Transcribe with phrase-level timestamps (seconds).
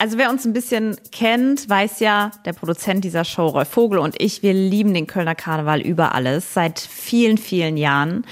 [0.00, 4.14] Also wer uns ein bisschen kennt, weiß ja, der Produzent dieser Show, Rolf Vogel und
[4.18, 8.24] ich, wir lieben den Kölner Karneval über alles seit vielen, vielen Jahren.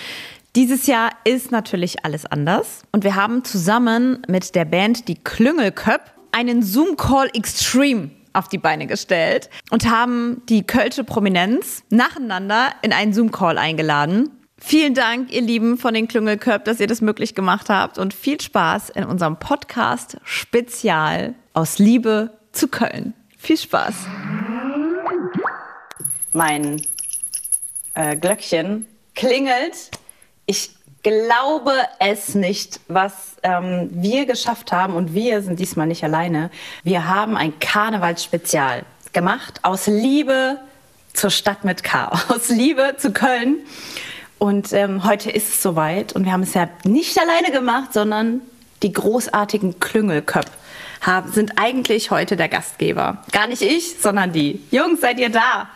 [0.56, 6.00] Dieses Jahr ist natürlich alles anders und wir haben zusammen mit der Band die Klüngelköp
[6.32, 13.12] einen Zoom-Call Extreme auf die Beine gestellt und haben die Kölsche Prominenz nacheinander in einen
[13.12, 14.30] Zoom-Call eingeladen.
[14.56, 18.40] Vielen Dank, ihr Lieben von den Klüngelköp, dass ihr das möglich gemacht habt und viel
[18.40, 23.14] Spaß in unserem Podcast Spezial aus Liebe zu Köln.
[23.36, 23.92] Viel Spaß.
[26.32, 26.80] Mein
[27.94, 29.90] äh, Glöckchen klingelt.
[30.46, 30.70] Ich
[31.02, 34.94] glaube es nicht, was ähm, wir geschafft haben.
[34.94, 36.50] Und wir sind diesmal nicht alleine.
[36.84, 40.60] Wir haben ein Karnevalsspezial gemacht aus Liebe
[41.12, 43.56] zur Stadt mit K, aus Liebe zu Köln.
[44.38, 46.12] Und ähm, heute ist es soweit.
[46.12, 48.42] Und wir haben es ja nicht alleine gemacht, sondern
[48.82, 50.46] die großartigen Klüngelköp
[51.00, 53.22] haben, sind eigentlich heute der Gastgeber.
[53.32, 54.62] Gar nicht ich, sondern die.
[54.70, 55.68] Jungs, seid ihr da?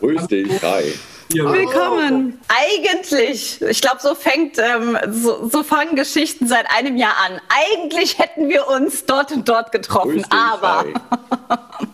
[0.00, 0.92] Grüß dich, hi.
[1.34, 2.38] Willkommen.
[2.48, 7.40] Eigentlich, ich glaube, so fängt, ähm, so, so fangen Geschichten seit einem Jahr an.
[7.48, 10.84] Eigentlich hätten wir uns dort und dort getroffen, Grüß dich, aber
[11.48, 11.86] hi.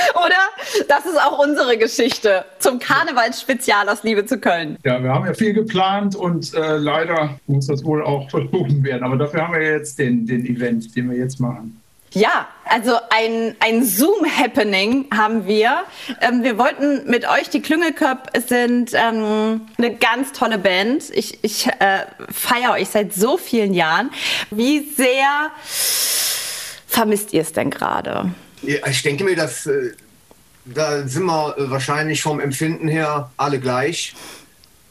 [0.14, 0.86] oder?
[0.88, 4.78] Das ist auch unsere Geschichte zum Karnevalsspezial aus Liebe zu Köln.
[4.84, 9.02] Ja, wir haben ja viel geplant und äh, leider muss das wohl auch verschoben werden.
[9.04, 11.80] Aber dafür haben wir jetzt den, den Event, den wir jetzt machen.
[12.12, 15.84] Ja, also ein, ein Zoom-Happening haben wir.
[16.20, 21.04] Ähm, wir wollten mit euch, die Klüngelköp sind ähm, eine ganz tolle Band.
[21.10, 24.10] Ich, ich äh, feiere euch seit so vielen Jahren.
[24.50, 25.50] Wie sehr
[26.88, 28.32] vermisst ihr es denn gerade?
[28.62, 29.92] Ich denke mir, dass äh,
[30.64, 34.14] da sind wir äh, wahrscheinlich vom Empfinden her alle gleich.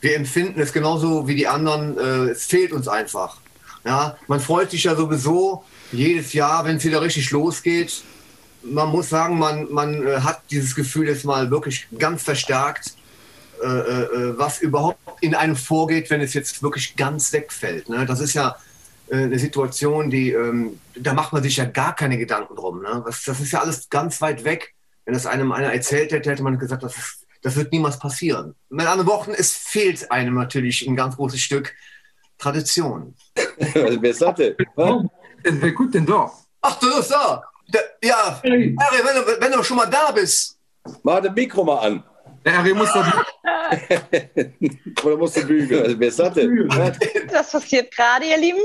[0.01, 1.97] Wir empfinden es genauso wie die anderen.
[1.97, 3.37] Äh, es fehlt uns einfach.
[3.85, 8.03] Ja, man freut sich ja sowieso jedes Jahr, wenn es wieder richtig losgeht.
[8.61, 12.93] Man muss sagen, man, man hat dieses Gefühl jetzt mal wirklich ganz verstärkt,
[13.61, 17.87] was überhaupt in einem vorgeht, wenn es jetzt wirklich ganz wegfällt.
[17.87, 18.05] Ne?
[18.05, 18.57] Das ist ja
[19.11, 22.81] eine Situation, die, ähm, da macht man sich ja gar keine Gedanken drum.
[22.81, 23.03] Ne?
[23.05, 24.73] Das, das ist ja alles ganz weit weg.
[25.05, 28.55] Wenn das einem einer erzählt hätte, hätte man gesagt, das, ist, das wird niemals passieren.
[28.69, 31.73] Mit anderen Worten, es fehlt einem natürlich ein ganz großes Stück
[32.37, 33.15] Tradition.
[33.73, 34.55] Wer sagt denn?
[34.75, 35.03] Was?
[35.43, 36.31] Wer guckt denn da?
[36.61, 37.43] Ach, du bist da.
[37.69, 40.57] Da- Ja, Harry, wenn du, wenn du schon mal da bist.
[41.03, 42.03] Mach das Mikro mal an.
[42.45, 43.05] Der Harry muss doch.
[45.03, 45.95] Oder musst du bügeln?
[45.99, 46.67] Wer sagt denn?
[46.69, 46.97] Was?
[47.33, 48.59] Was passiert gerade, ihr Lieben?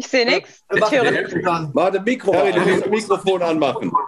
[0.00, 0.64] Ich sehe nichts.
[0.68, 3.92] Das Mikro musst das Mikrofon anmachen.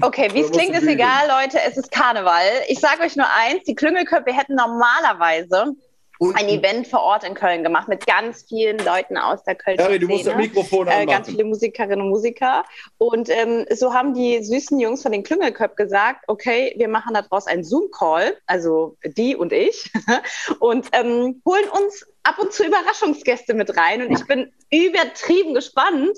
[0.00, 1.58] Okay, wie es klingt, ist egal, Leute.
[1.66, 2.44] Es ist Karneval.
[2.68, 5.74] Ich sage euch nur eins: Die Klüngelköpfe hätten normalerweise
[6.22, 9.76] Und- ein Event vor Ort in Köln gemacht mit ganz vielen Leuten aus der Köln.
[9.78, 11.24] Harry, du musst das Mikrofon äh, ganz anmachen.
[11.24, 12.64] viele Musikerinnen und Musiker.
[12.98, 17.48] Und ähm, so haben die süßen Jungs von den Klüngelköp gesagt, okay, wir machen daraus
[17.48, 19.90] einen Zoom-Call, also die und ich,
[20.60, 24.06] und ähm, holen uns ab und zu Überraschungsgäste mit rein.
[24.06, 26.16] Und ich bin übertrieben gespannt.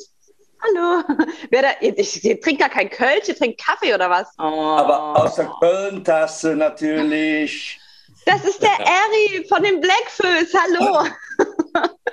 [0.60, 1.03] Hallo,
[1.50, 4.28] wer da, ich, ich trinke gar kein Kölsch, ihr trinkt Kaffee oder was?
[4.38, 4.42] Oh.
[4.42, 7.81] Aber aus der Köln-Tasse natürlich.
[8.26, 11.04] Das ist der Eri von den Blackfoes, hallo.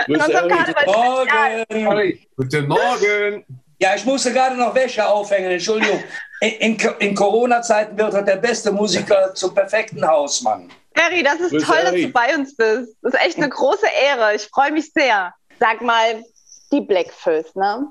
[0.07, 0.17] Harry.
[0.17, 1.85] Karneval- Morgen.
[1.87, 3.45] Harry, Guten Morgen.
[3.79, 6.03] Ja, ich musste gerade noch Wäsche aufhängen, Entschuldigung.
[6.41, 10.71] In, in, in Corona-Zeiten wird er der beste Musiker zum perfekten Hausmann.
[10.93, 12.05] Eri, das ist Grüß toll, dass Eri.
[12.07, 12.95] du bei uns bist.
[13.01, 14.35] Das ist echt eine große Ehre.
[14.35, 15.33] Ich freue mich sehr.
[15.59, 16.23] Sag mal,
[16.71, 17.87] die Blackfoes, ne?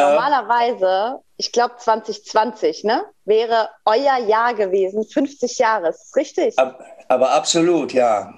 [0.00, 3.04] Normalerweise, ich glaube 2020, ne?
[3.24, 5.88] Wäre euer Jahr gewesen, 50 Jahre.
[5.90, 6.58] Ist richtig?
[6.58, 8.34] Ab- Aber absolut, ja.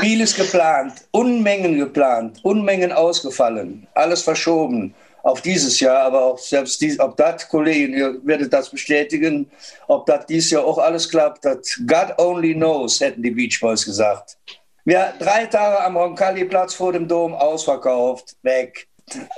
[0.00, 6.98] Vieles geplant, Unmengen geplant, Unmengen ausgefallen, alles verschoben auf dieses Jahr, aber auch selbst dies,
[6.98, 9.50] ob das, Kollegen, ihr werdet das bestätigen,
[9.86, 13.84] ob das dieses Jahr auch alles klappt, das God only knows, hätten die Beach Boys
[13.84, 14.36] gesagt.
[14.84, 18.86] Wir drei Tage am Roncalli-Platz vor dem Dom ausverkauft, weg.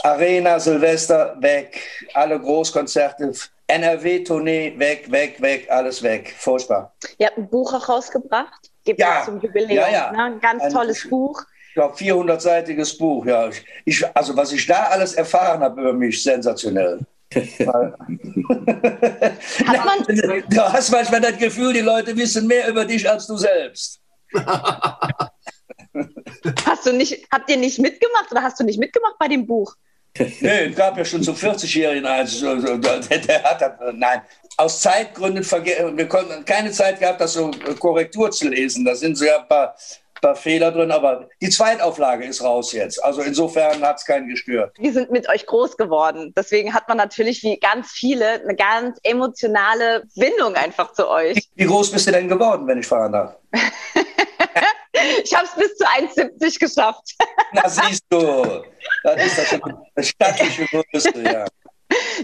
[0.03, 1.81] Arena, Silvester, weg.
[2.15, 3.33] Alle Großkonzerte,
[3.67, 6.35] NRW-Tournee, weg, weg, weg, alles weg.
[6.39, 6.95] Furchtbar.
[7.19, 8.71] Ihr habt ein Buch auch rausgebracht.
[8.85, 9.19] Gibt Ja.
[9.21, 9.71] es zum Jubiläum.
[9.77, 10.13] Ja, ja.
[10.13, 10.23] Ne?
[10.23, 11.43] Ein ganz Ein- tolles Buch.
[11.69, 13.51] Ich glaube, 400-seitiges Buch, ja.
[13.85, 17.01] Ich, also, was ich da alles erfahren habe über mich, sensationell.
[17.35, 17.99] Hat
[19.85, 19.99] man
[20.49, 24.01] du hast manchmal das Gefühl, die Leute wissen mehr über dich als du selbst.
[26.67, 29.75] hast du nicht, habt ihr nicht mitgemacht oder hast du nicht mitgemacht bei dem Buch?
[30.41, 32.41] Nee, es gab ja schon zum 40-Jährigen eins.
[32.41, 34.23] Der hat, nein,
[34.57, 38.85] aus Zeitgründen, wir konnten keine Zeit gehabt, das so Korrektur zu lesen.
[38.85, 39.77] Da sind so ja ein paar
[40.21, 43.03] paar Fehler drin, aber die Zweitauflage ist raus jetzt.
[43.05, 44.75] Also insofern hat es keinen gestört.
[44.79, 46.33] Wir sind mit euch groß geworden.
[46.37, 51.49] Deswegen hat man natürlich wie ganz viele eine ganz emotionale Bindung einfach zu euch.
[51.55, 53.37] Wie groß bist du denn geworden, wenn ich fahren darf?
[55.23, 57.15] ich habe es bis zu 1,70 geschafft.
[57.53, 58.65] Na siehst du,
[59.03, 61.47] das ist das eine stattliche Größe, ja.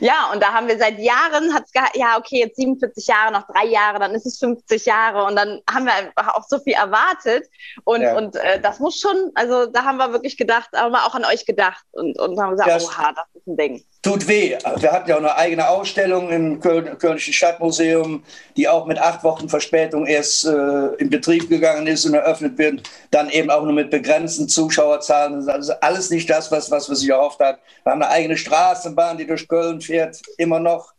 [0.01, 3.67] Ja, und da haben wir seit Jahren, hat's ja, okay, jetzt 47 Jahre, noch drei
[3.67, 7.49] Jahre, dann ist es 50 Jahre und dann haben wir einfach auch so viel erwartet.
[7.85, 8.17] Und, ja.
[8.17, 11.25] und äh, das muss schon, also da haben wir wirklich gedacht, haben wir auch an
[11.25, 14.59] euch gedacht und, und haben gesagt, das oha, das ist ein Ding tut weh.
[14.77, 18.25] Wir hatten ja auch eine eigene Ausstellung im Köln, Kölnischen Stadtmuseum,
[18.57, 22.83] die auch mit acht Wochen Verspätung erst äh, in Betrieb gegangen ist und eröffnet wird.
[23.13, 25.35] Dann eben auch nur mit begrenzten Zuschauerzahlen.
[25.35, 27.61] Das ist also alles nicht das, was, was man sich erhofft hat.
[27.85, 30.93] Wir haben eine eigene Straßenbahn, die durch Köln fährt, immer noch.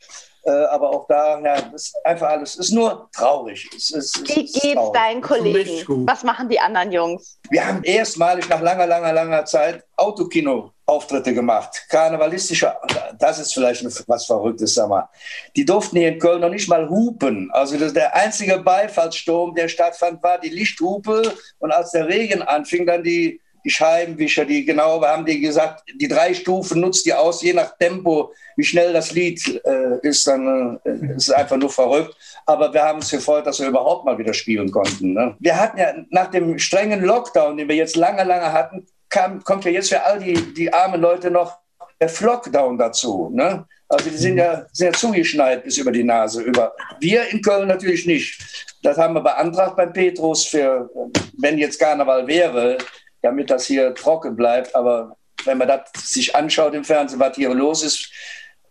[0.46, 3.70] Äh, aber auch da, ja, das ist einfach alles, ist nur traurig.
[3.76, 6.06] Es, es, Wie geht's deinen Kollegen?
[6.06, 7.40] Was machen die anderen Jungs?
[7.50, 11.86] Wir haben erstmalig nach langer, langer, langer Zeit Autokino Auftritte gemacht.
[11.90, 12.74] Karnevalistische,
[13.18, 15.10] das ist vielleicht was Verrücktes, sag mal.
[15.56, 17.50] Die durften hier in Köln noch nicht mal hupen.
[17.52, 21.34] Also der einzige Beifallssturm, der stattfand, war die Lichthupe.
[21.60, 26.08] Und als der Regen anfing, dann die, die Scheibenwischer, die genau haben die gesagt, die
[26.10, 30.82] drei Stufen nutzt die aus, je nach Tempo, wie schnell das Lied äh, ist, dann
[30.84, 32.14] äh, ist einfach nur verrückt.
[32.46, 35.14] Aber wir haben uns gefreut, dass wir überhaupt mal wieder spielen konnten.
[35.14, 35.36] Ne?
[35.40, 39.64] Wir hatten ja nach dem strengen Lockdown, den wir jetzt lange, lange hatten, kam, kommt
[39.64, 41.60] ja jetzt für all die, die armen Leute noch
[42.02, 43.30] der Flockdown dazu.
[43.32, 43.66] Ne?
[43.88, 46.42] Also die sind ja, sind ja zugeschneit bis über die Nase.
[46.42, 46.74] Über.
[47.00, 48.76] Wir in Köln natürlich nicht.
[48.82, 50.90] Das haben wir beantragt beim Petrus für,
[51.38, 52.78] wenn jetzt Karneval wäre,
[53.22, 54.76] damit das hier trocken bleibt.
[54.76, 55.16] Aber
[55.46, 58.12] wenn man das sich anschaut im Fernsehen, was hier los ist,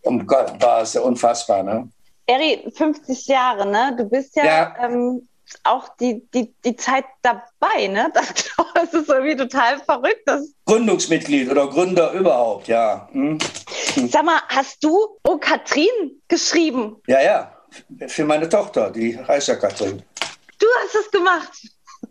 [0.01, 1.63] um Gott, war es ja unfassbar.
[1.63, 1.89] Ne?
[2.27, 3.95] Eri, 50 Jahre, ne?
[3.97, 4.75] Du bist ja, ja.
[4.81, 5.27] Ähm,
[5.63, 8.11] auch die, die, die Zeit dabei, ne?
[8.13, 8.33] Das,
[8.75, 10.23] das ist irgendwie total verrückt.
[10.25, 13.07] Das Gründungsmitglied oder Gründer überhaupt, ja.
[13.11, 13.37] Hm.
[13.93, 14.07] Hm.
[14.09, 17.01] Sag mal, hast du Oh Katrin geschrieben?
[17.07, 17.57] Ja, ja.
[18.07, 20.03] Für meine Tochter, die heißt ja Katrin.
[20.59, 21.51] Du hast es gemacht.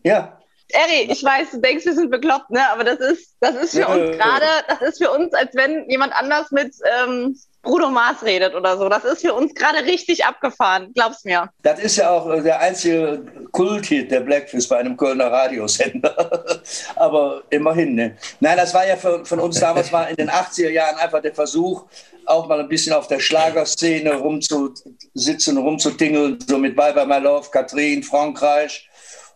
[0.03, 0.39] Ja.
[0.69, 2.67] Eri, ich weiß, du denkst, wir sind bekloppt, ne?
[2.71, 5.89] Aber das ist, das ist für ja, uns gerade, das ist für uns, als wenn
[5.89, 8.88] jemand anders mit ähm, Bruno Mars redet oder so.
[8.88, 11.49] Das ist für uns gerade richtig abgefahren, glaub's mir.
[11.62, 16.61] Das ist ja auch äh, der einzige Kulthit der Blackfish bei einem Kölner Radiosender.
[16.97, 18.17] Aber immerhin, ne?
[18.41, 21.35] Nein, das war ja für, von uns damals mal in den 80er Jahren einfach der
[21.35, 21.85] Versuch,
[22.26, 27.49] auch mal ein bisschen auf der Schlagerszene rumzusitzen, rumzutingeln, so mit Bye Bye My Love,
[27.50, 28.88] Katrin, Frankreich.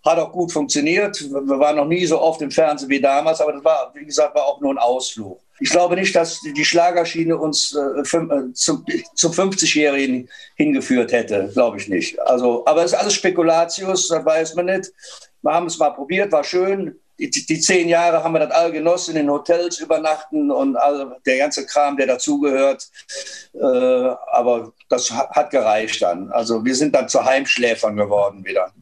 [0.05, 1.21] Hat auch gut funktioniert.
[1.21, 4.35] Wir waren noch nie so oft im Fernsehen wie damals, aber das war, wie gesagt,
[4.35, 5.41] war auch nur ein Ausflug.
[5.61, 11.79] Ich glaube nicht, dass die Schlagerschiene uns äh, äh zum, zum 50-Jährigen hingeführt hätte, glaube
[11.79, 12.21] ich nicht.
[12.21, 14.93] Also, aber es ist alles Spekulatius, das weiß man nicht.
[15.43, 18.71] Wir haben es mal probiert, war schön die, die, zehn Jahre haben wir das all
[18.71, 22.87] genossen, in Hotels übernachten und all, der ganze Kram, der dazugehört.
[23.55, 26.31] Äh, aber das hat gereicht dann.
[26.31, 28.73] Also wir sind dann zu Heimschläfern geworden wieder.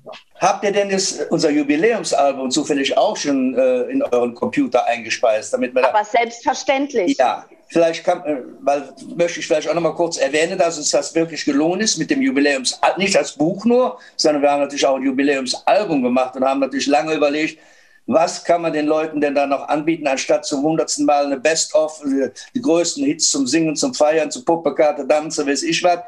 [0.44, 5.54] Habt ihr denn das, unser Jubiläumsalbum zufällig auch schon äh, in euren Computer eingespeist?
[5.54, 7.16] Damit wir aber selbstverständlich.
[7.16, 10.90] Ja, vielleicht kann, äh, weil möchte ich vielleicht auch noch mal kurz erwähnen, dass uns
[10.90, 14.85] das wirklich gelungen ist mit dem Jubiläums, nicht als Buch nur, sondern wir haben natürlich
[14.85, 17.59] auch ein Jubiläumsalbum gemacht und haben natürlich lange überlegt,
[18.07, 22.02] was kann man den Leuten denn da noch anbieten, anstatt zum hundertsten Mal eine Best-of,
[22.54, 26.00] die größten Hits zum Singen, zum Feiern, zum Puppekarte, Tanzen, weiß ich was.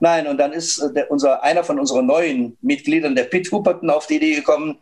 [0.00, 3.90] Nein, und dann ist äh, der, unser, einer von unseren neuen Mitgliedern, der Pitt Hupperton,
[3.90, 4.78] auf die Idee gekommen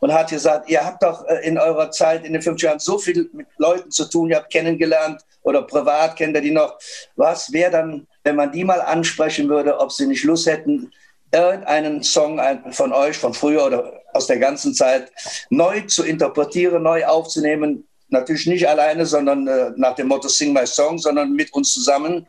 [0.00, 2.98] und hat gesagt, ihr habt doch äh, in eurer Zeit in den fünf Jahren so
[2.98, 6.78] viel mit Leuten zu tun, ihr habt kennengelernt oder privat kennt ihr die noch.
[7.16, 10.90] Was wäre dann, wenn man die mal ansprechen würde, ob sie nicht Lust hätten,
[11.32, 15.10] irgendeinen Song von euch, von früher oder aus der ganzen Zeit,
[15.50, 17.86] neu zu interpretieren, neu aufzunehmen.
[18.08, 22.26] Natürlich nicht alleine, sondern äh, nach dem Motto Sing My Song, sondern mit uns zusammen.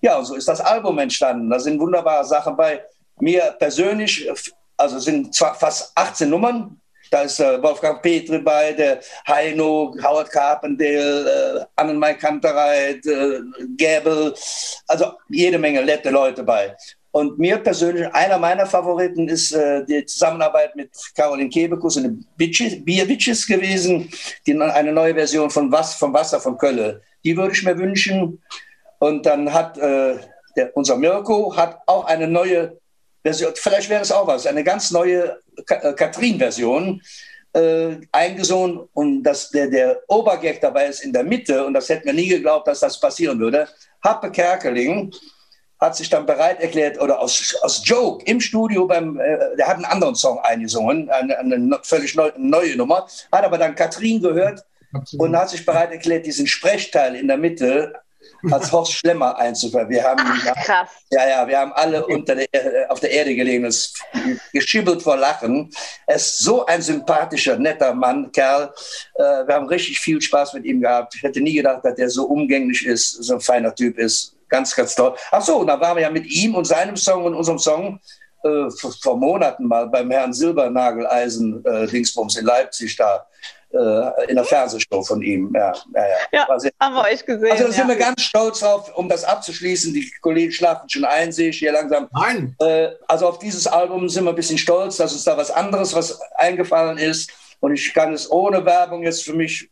[0.00, 1.50] Ja, so ist das Album entstanden.
[1.50, 2.82] Da sind wunderbare Sachen bei.
[3.20, 4.30] Mir persönlich,
[4.76, 6.80] also sind zwar fast 18 Nummern.
[7.10, 13.40] Da ist äh, Wolfgang Petri bei, der Heino, Howard Carpendale, äh, Annenmai Kantereit, äh,
[13.76, 14.34] Gäbel,
[14.86, 16.76] also jede Menge nette Leute bei.
[17.10, 22.26] Und mir persönlich, einer meiner Favoriten ist äh, die Zusammenarbeit mit Caroline Kebekus und den
[22.36, 24.10] Bier Bitches gewesen,
[24.46, 27.00] die eine neue Version von Was, vom Wasser von Kölle.
[27.24, 28.40] Die würde ich mir wünschen.
[28.98, 30.16] Und dann hat äh,
[30.56, 32.78] der, unser Mirko hat auch eine neue
[33.22, 37.00] Version, vielleicht wäre es auch was, eine ganz neue äh, Katrin-Version
[37.52, 42.06] äh, eingesungen und dass der, der Obergag dabei ist in der Mitte und das hätten
[42.06, 43.68] wir nie geglaubt, dass das passieren würde.
[44.02, 45.12] Happe Kerkeling
[45.80, 49.76] hat sich dann bereit erklärt oder aus, aus Joke im Studio beim, äh, der hat
[49.76, 54.64] einen anderen Song eingesungen, eine, eine völlig neu, neue Nummer, hat aber dann Katrin gehört
[55.18, 57.94] und hat sich bereit erklärt, diesen Sprechteil in der Mitte
[58.50, 59.88] als Horst Schlemmer einzuführen.
[59.88, 60.22] Wir haben,
[60.64, 60.88] Krass.
[61.10, 63.94] ja, ja, wir haben alle unter der, äh, auf der Erde gelegen, es
[64.52, 65.70] geschibbelt vor Lachen.
[66.06, 68.72] Er ist so ein sympathischer, netter Mann, Kerl.
[69.14, 71.14] Äh, wir haben richtig viel Spaß mit ihm gehabt.
[71.14, 74.34] Ich hätte nie gedacht, dass der so umgänglich ist, so ein feiner Typ ist.
[74.48, 75.14] Ganz, ganz toll.
[75.30, 78.00] Ach so, und dann waren wir ja mit ihm und seinem Song und unserem Song
[78.44, 83.26] äh, vor, vor Monaten mal beim Herrn Silbernageleisen äh, Dingsbums in Leipzig da
[83.70, 85.52] in der Fernsehshow von ihm.
[85.54, 86.46] Ja, ja, ja.
[86.48, 86.48] Ja,
[86.80, 87.50] haben wir euch gesehen.
[87.50, 87.88] also da sind ja.
[87.88, 89.92] wir ganz stolz drauf, um das abzuschließen.
[89.92, 92.08] Die Kollegen schlafen schon ein, sehe ich hier langsam.
[92.12, 92.56] Nein.
[92.60, 95.94] Äh, also auf dieses Album sind wir ein bisschen stolz, dass uns da was anderes,
[95.94, 97.30] was eingefallen ist.
[97.60, 99.68] Und ich kann es ohne Werbung jetzt für mich,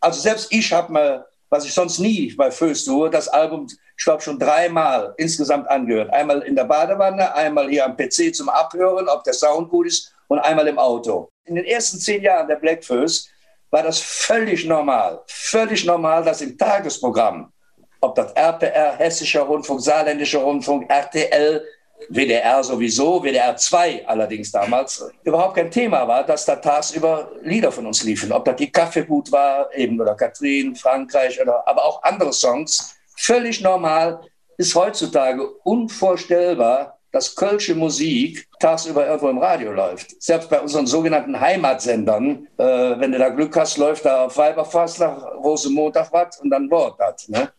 [0.00, 3.66] also selbst ich habe mal, was ich sonst nie bei Föß tue, das Album,
[3.96, 6.12] ich glaube, schon dreimal insgesamt angehört.
[6.12, 10.14] Einmal in der Badewanne, einmal hier am PC zum Abhören, ob der Sound gut ist
[10.30, 11.28] und einmal im Auto.
[11.44, 13.28] In den ersten zehn Jahren der Black Föß
[13.70, 17.52] war das völlig normal, völlig normal, dass im Tagesprogramm
[18.00, 21.62] ob das RPR, Hessischer Rundfunk, Saarländischer Rundfunk, RTL,
[22.08, 27.86] WDR sowieso, WDR 2 allerdings damals, überhaupt kein Thema war, dass da tagsüber Lieder von
[27.86, 28.32] uns liefen.
[28.32, 32.96] Ob das die Kaffeegut war, eben oder Katrin, Frankreich, oder, aber auch andere Songs.
[33.18, 34.20] Völlig normal,
[34.56, 40.22] ist heutzutage unvorstellbar, dass kölsche Musik tagsüber irgendwo im Radio läuft.
[40.22, 45.24] Selbst bei unseren sogenannten Heimatsendern, äh, wenn du da Glück hast, läuft da auf Weiberfastnacht,
[45.36, 47.28] Rosenmontag was und dann Wort das.
[47.28, 47.50] Ne?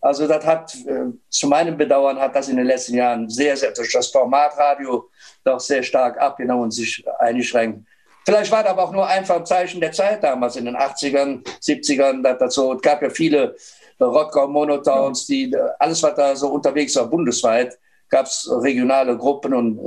[0.00, 3.72] Also das hat, äh, zu meinem Bedauern hat das in den letzten Jahren sehr, sehr
[3.72, 5.08] durch das Formatradio
[5.44, 7.86] doch sehr stark abgenommen und sich eingeschränkt.
[8.24, 11.44] Vielleicht war das aber auch nur einfach ein Zeichen der Zeit damals in den 80ern,
[11.60, 12.22] 70ern.
[12.22, 13.56] Das, das so, es gab ja viele
[14.00, 17.78] Rocker, Monotowns, die äh, alles, was da so unterwegs war, bundesweit,
[18.12, 19.78] gab es regionale Gruppen und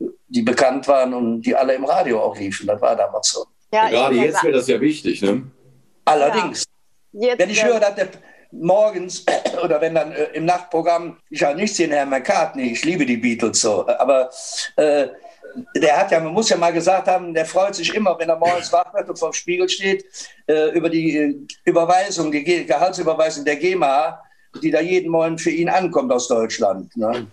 [0.00, 2.66] äh, die bekannt waren und die alle im Radio auch liefen.
[2.66, 3.46] Das war damals so.
[3.72, 5.42] Ja, Gerade jetzt wäre das ja wichtig, ne?
[6.04, 6.64] Allerdings.
[7.12, 8.08] Jetzt, Wenn ich höre, dass der
[8.52, 9.24] morgens
[9.64, 13.16] oder wenn dann äh, im Nachtprogramm, ich habe nichts gegen Herrn McCartney, ich liebe die
[13.16, 14.30] Beatles so, aber
[14.76, 15.08] äh,
[15.74, 18.36] der hat ja, man muss ja mal gesagt haben, der freut sich immer, wenn er
[18.36, 20.04] morgens wach wird und vor dem Spiegel steht,
[20.46, 24.20] äh, über die äh, Überweisung, die Ge Gehaltsüberweisung der GEMA,
[24.62, 26.94] die da jeden Morgen für ihn ankommt aus Deutschland.
[26.96, 27.26] Ne?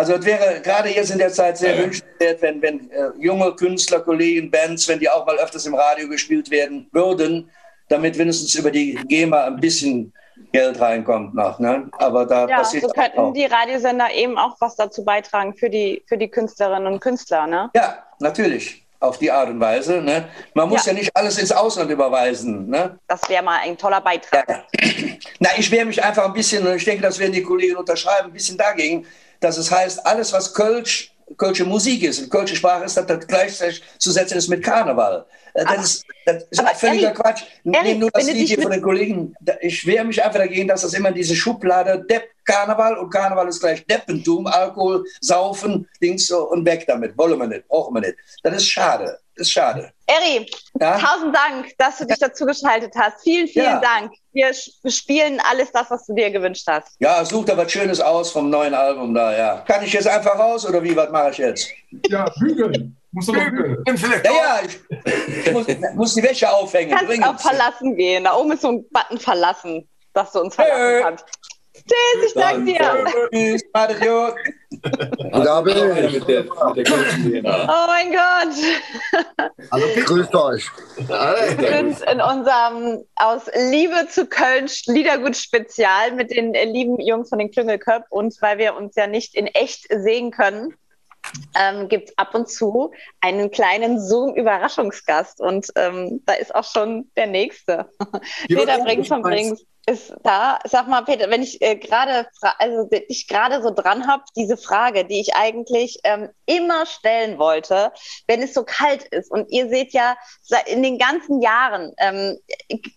[0.00, 1.82] Also es wäre gerade jetzt in der Zeit sehr Ja.
[1.82, 6.08] wünschenswert, wenn, wenn äh, junge Künstler, Kollegen, Bands, wenn die auch mal öfters im Radio
[6.08, 7.50] gespielt werden würden,
[7.90, 10.10] damit wenigstens über die GEMA ein bisschen
[10.54, 11.58] Geld reinkommt noch.
[11.58, 11.90] Ne?
[11.98, 13.34] Aber da Ja, passiert so könnten auch.
[13.34, 17.68] die Radiosender eben auch was dazu beitragen für die, für die Künstlerinnen und Künstler, ne?
[17.74, 18.82] Ja, natürlich.
[19.00, 20.00] Auf die Art und Weise.
[20.00, 20.28] Ne?
[20.54, 20.92] Man muss ja.
[20.92, 20.98] Ja.
[20.98, 22.68] nicht alles ins Ausland überweisen.
[22.70, 22.98] Ne?
[23.06, 24.64] Das wäre mal ein toller Beitrag.
[25.40, 28.28] Na, ich wehre mich einfach ein bisschen, und ich denke, das werden die Kollegen unterschreiben,
[28.28, 29.06] ein bisschen dagegen,
[29.40, 33.26] dass es heißt, alles, was Kölsch, Kölsche Musik ist, und Kölsche Sprache ist, dass das
[33.26, 35.24] gleichzeitig zu setzen ist mit Karneval.
[35.54, 37.42] Äh, Das ist, das ist aber völliger Erik, Quatsch.
[37.64, 39.34] Nehmen nur das Lied hier von den Kollegen.
[39.60, 43.60] Ich wehre mich einfach dagegen, dass das immer diese Schublade Depp Karneval und Karneval ist
[43.60, 47.16] gleich Deppentum, Alkohol, Saufen, Dings so und weg damit.
[47.16, 48.16] Wollen wir nicht, brauchen wir nicht.
[48.42, 49.18] Das ist schade.
[49.40, 49.90] Das ist schade.
[50.06, 50.46] Eri,
[50.78, 50.98] Ja?
[50.98, 53.22] tausend Dank, dass du dich dazu geschaltet hast.
[53.22, 53.80] Vielen, vielen Ja.
[53.80, 54.12] Dank.
[54.34, 56.88] Wir spielen alles das, was du dir gewünscht hast.
[56.98, 59.64] Ja, such da was Schönes aus vom neuen Album da, ja.
[59.66, 61.70] Kann ich jetzt einfach raus oder wie, was mache ich jetzt?
[62.10, 62.94] Ja, bügeln.
[63.12, 63.82] Musst du noch bügeln.
[63.96, 66.90] Vielleicht Ja, ja, ich, ich muss, muss die Wäsche aufhängen.
[66.90, 67.26] Kannst dringend.
[67.26, 68.24] auch verlassen gehen.
[68.24, 71.02] Da oben ist so ein Button verlassen, dass du uns verlassen Hey.
[71.02, 71.24] kannst.
[71.90, 73.04] Tschüss, ich danke dir.
[73.32, 73.62] Tschüss,
[74.00, 74.34] gut.
[75.32, 76.44] Hast du noch einer mit der,
[77.24, 77.68] mit der?
[77.68, 78.54] Oh mein Gott.
[79.72, 80.06] Hallo Peter.
[80.06, 80.70] Grüßt euch.
[80.96, 87.40] Wir sind in unserem aus Liebe zu Köln Liedergut Spezial mit den lieben Jungs von
[87.40, 90.74] den Klüngelköp und weil wir uns ja nicht in echt sehen können,
[91.58, 97.10] ähm, gibt es ab und zu einen kleinen Zoom-Überraschungsgast und ähm, da ist auch schon
[97.16, 97.90] der nächste.
[98.48, 99.22] Wird Peter Brings von?
[99.22, 100.58] Brings ist da.
[100.64, 102.26] Sag mal, Peter, wenn ich äh, gerade,
[102.58, 107.92] also dich gerade so dran habe, diese Frage, die ich eigentlich ähm, immer stellen wollte,
[108.26, 110.16] wenn es so kalt ist und ihr seht ja
[110.66, 112.38] in den ganzen Jahren ähm,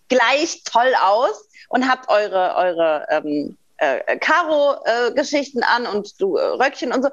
[0.08, 6.92] gleich toll aus und habt eure, eure ähm, äh, Karo-Geschichten an und du äh, Röckchen
[6.92, 7.10] und so.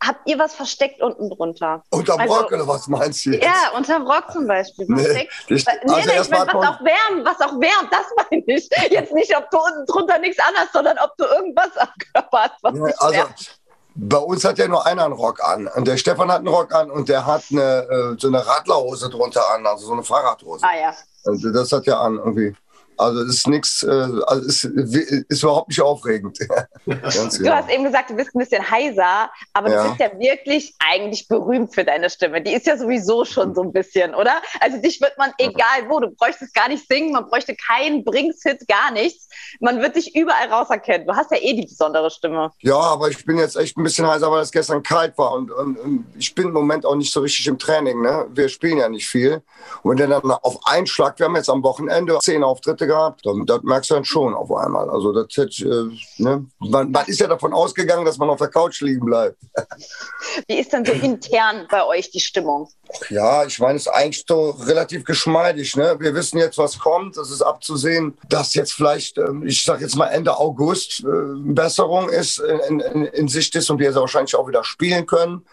[0.00, 1.82] Habt ihr was versteckt unten drunter?
[1.90, 3.44] Unterm Also- Rock oder was meinst du jetzt?
[3.44, 4.86] Ja, unterm Rock zum Beispiel.
[4.88, 5.32] Nee, Versteckt.
[5.48, 8.68] ich- nee, also nee, ich meine, was auch wärmt, was auch wärmt, das meine ich.
[8.90, 12.62] Jetzt nicht, ob du unten drunter nichts anhast, sondern ob du irgendwas am Körper hast,
[12.62, 13.58] was nicht also wärmt.
[13.96, 15.66] bei uns hat ja nur einer einen Rock an.
[15.74, 19.10] Und der Stefan hat einen Rock an und der hat eine, äh, so eine Radlerhose
[19.10, 20.64] drunter an, also so eine Fahrradhose.
[20.64, 20.94] Ah ja.
[21.24, 22.54] Und das hat ja an irgendwie.
[22.98, 26.38] Also es ist nichts, äh, also es ist, ist überhaupt nicht aufregend.
[26.86, 27.54] Ganz Du genau.
[27.56, 29.82] hast eben gesagt, du bist ein bisschen heiser, aber Ja.
[29.84, 32.42] du bist ja wirklich eigentlich berühmt für deine Stimme.
[32.42, 34.40] Die ist ja sowieso schon so ein bisschen, oder?
[34.60, 38.66] Also dich wird man, egal wo, du bräuchtest gar nicht singen, man bräuchte keinen Bringshit,
[38.68, 39.28] gar nichts.
[39.60, 41.06] Man wird dich überall rauserkennen.
[41.06, 42.50] Du hast ja eh die besondere Stimme.
[42.60, 45.50] Ja, aber ich bin jetzt echt ein bisschen heiser, weil es gestern kalt war und,
[45.50, 48.00] und, und ich bin im Moment auch nicht so richtig im Training.
[48.02, 48.26] Ne?
[48.30, 49.42] Wir spielen ja nicht viel.
[49.82, 53.46] Und wenn dann auf einen Schlag, wir haben jetzt am Wochenende zehn Auftritte gehabt, dann
[53.46, 54.90] das merkst du dann schon auf einmal.
[54.90, 56.46] Also das hätte, äh, ne?
[56.58, 59.38] man, man ist ja davon ausgegangen, dass man auf der Couch liegen bleibt.
[60.48, 62.68] Wie ist denn so intern bei euch die Stimmung?
[63.10, 65.76] Ja, ich meine, es ist eigentlich so relativ geschmeidig.
[65.76, 65.96] Ne?
[66.00, 67.16] Wir wissen jetzt, was kommt.
[67.16, 71.04] Es ist abzusehen, dass jetzt vielleicht, ähm, ich sage jetzt mal Ende August, äh,
[71.36, 75.46] Besserung ist, in, in, in Sicht ist und wir sehr wahrscheinlich auch wieder spielen können.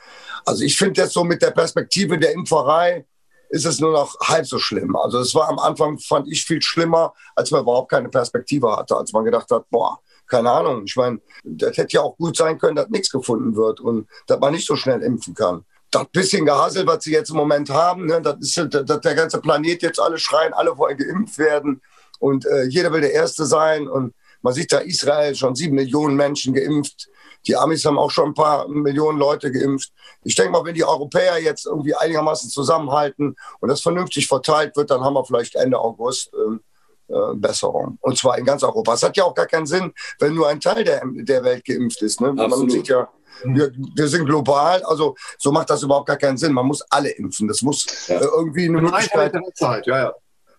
[0.45, 3.05] Also ich finde jetzt so mit der Perspektive der Impferei
[3.49, 4.95] ist es nur noch halb so schlimm.
[4.95, 8.95] Also es war am Anfang, fand ich, viel schlimmer, als man überhaupt keine Perspektive hatte,
[8.95, 10.83] als man gedacht hat, boah, keine Ahnung.
[10.85, 14.39] Ich meine, das hätte ja auch gut sein können, dass nichts gefunden wird und dass
[14.39, 18.05] man nicht so schnell impfen kann das bisschen Gehassel, was sie jetzt im Moment haben,
[18.05, 21.81] ne, das ist, dass der ganze Planet jetzt alle schreien, alle wollen geimpft werden
[22.19, 26.15] und äh, jeder will der Erste sein und man sieht da Israel schon sieben Millionen
[26.15, 27.07] Menschen geimpft.
[27.47, 29.91] Die Amis haben auch schon ein paar Millionen Leute geimpft.
[30.23, 34.89] Ich denke mal, wenn die Europäer jetzt irgendwie einigermaßen zusammenhalten und das vernünftig verteilt wird,
[34.91, 36.61] dann haben wir vielleicht Ende August ähm,
[37.07, 37.97] äh, Besserung.
[38.01, 38.93] Und zwar in ganz Europa.
[38.93, 42.01] Es hat ja auch gar keinen Sinn, wenn nur ein Teil der, der Welt geimpft
[42.01, 42.19] ist.
[42.21, 42.33] Ne?
[42.33, 43.07] Man sieht ja,
[43.43, 46.53] wir, wir sind global, also so macht das überhaupt gar keinen Sinn.
[46.53, 47.47] Man muss alle impfen.
[47.47, 48.15] Das muss Ja.
[48.15, 49.33] äh, irgendwie eine Möglichkeit.
[49.55, 50.13] Zeit, ja, ja.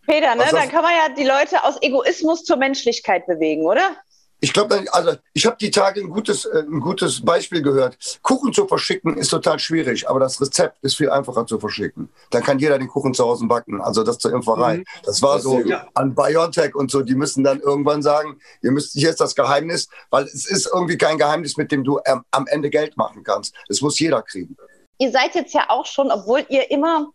[0.06, 0.42] Peter, ne?
[0.44, 3.96] Das- Dann kann man ja die Leute aus Egoismus zur Menschlichkeit bewegen, oder?
[4.40, 7.96] Ich glaube, also ich habe die Tage ein gutes, äh, ein gutes Beispiel gehört.
[8.22, 12.10] Kuchen zu verschicken ist total schwierig, aber das Rezept ist viel einfacher zu verschicken.
[12.30, 13.80] Dann kann jeder den Kuchen zu Hause backen.
[13.80, 14.84] Also das zur Impferei.
[15.04, 15.72] Das war so gut.
[15.94, 17.02] an BioNTech und so.
[17.02, 20.98] Die müssen dann irgendwann sagen, ihr müsst hier ist das Geheimnis, weil es ist irgendwie
[20.98, 23.54] kein Geheimnis, mit dem du ähm, am Ende Geld machen kannst.
[23.68, 24.56] Das muss jeder kriegen.
[24.98, 27.10] Ihr seid jetzt ja auch schon, obwohl ihr immer,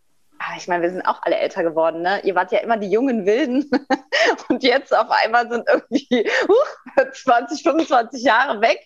[0.56, 2.20] ich meine, wir sind auch alle älter geworden, ne?
[2.24, 3.70] Ihr wart ja immer die jungen Wilden
[4.48, 8.80] und jetzt auf einmal sind irgendwie huh, 20, 25 Jahre weg.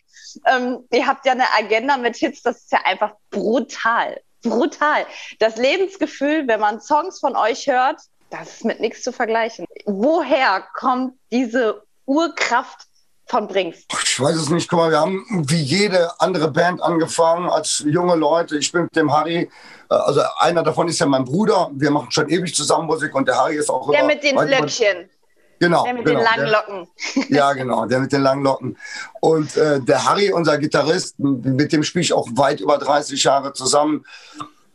[0.47, 4.21] Ähm, ihr habt ja eine Agenda mit Hits, das ist ja einfach brutal.
[4.43, 5.07] Brutal.
[5.39, 9.67] Das Lebensgefühl, wenn man Songs von euch hört, das ist mit nichts zu vergleichen.
[9.87, 12.87] Woher kommt diese Urkraft
[13.27, 13.85] von Brings?
[14.05, 14.69] Ich weiß es nicht.
[14.69, 18.57] Guck mal, wir haben wie jede andere Band angefangen als junge Leute.
[18.57, 19.51] Ich bin mit dem Harry,
[19.91, 21.71] äh, also einer davon ist ja mein Bruder.
[21.75, 24.37] Wir machen schon ewig zusammen Musik und der Harry ist auch Der über- mit den
[24.37, 25.09] Löckchen,
[25.59, 25.85] Genau.
[25.85, 26.89] der mit genau, den langen der- Locken.
[27.35, 28.77] Ja, genau, der mit den langen Locken.
[29.21, 33.53] Und äh, der Harry, unser Gitarrist, mit dem spiele ich auch weit über 30 Jahre
[33.55, 34.05] zusammen.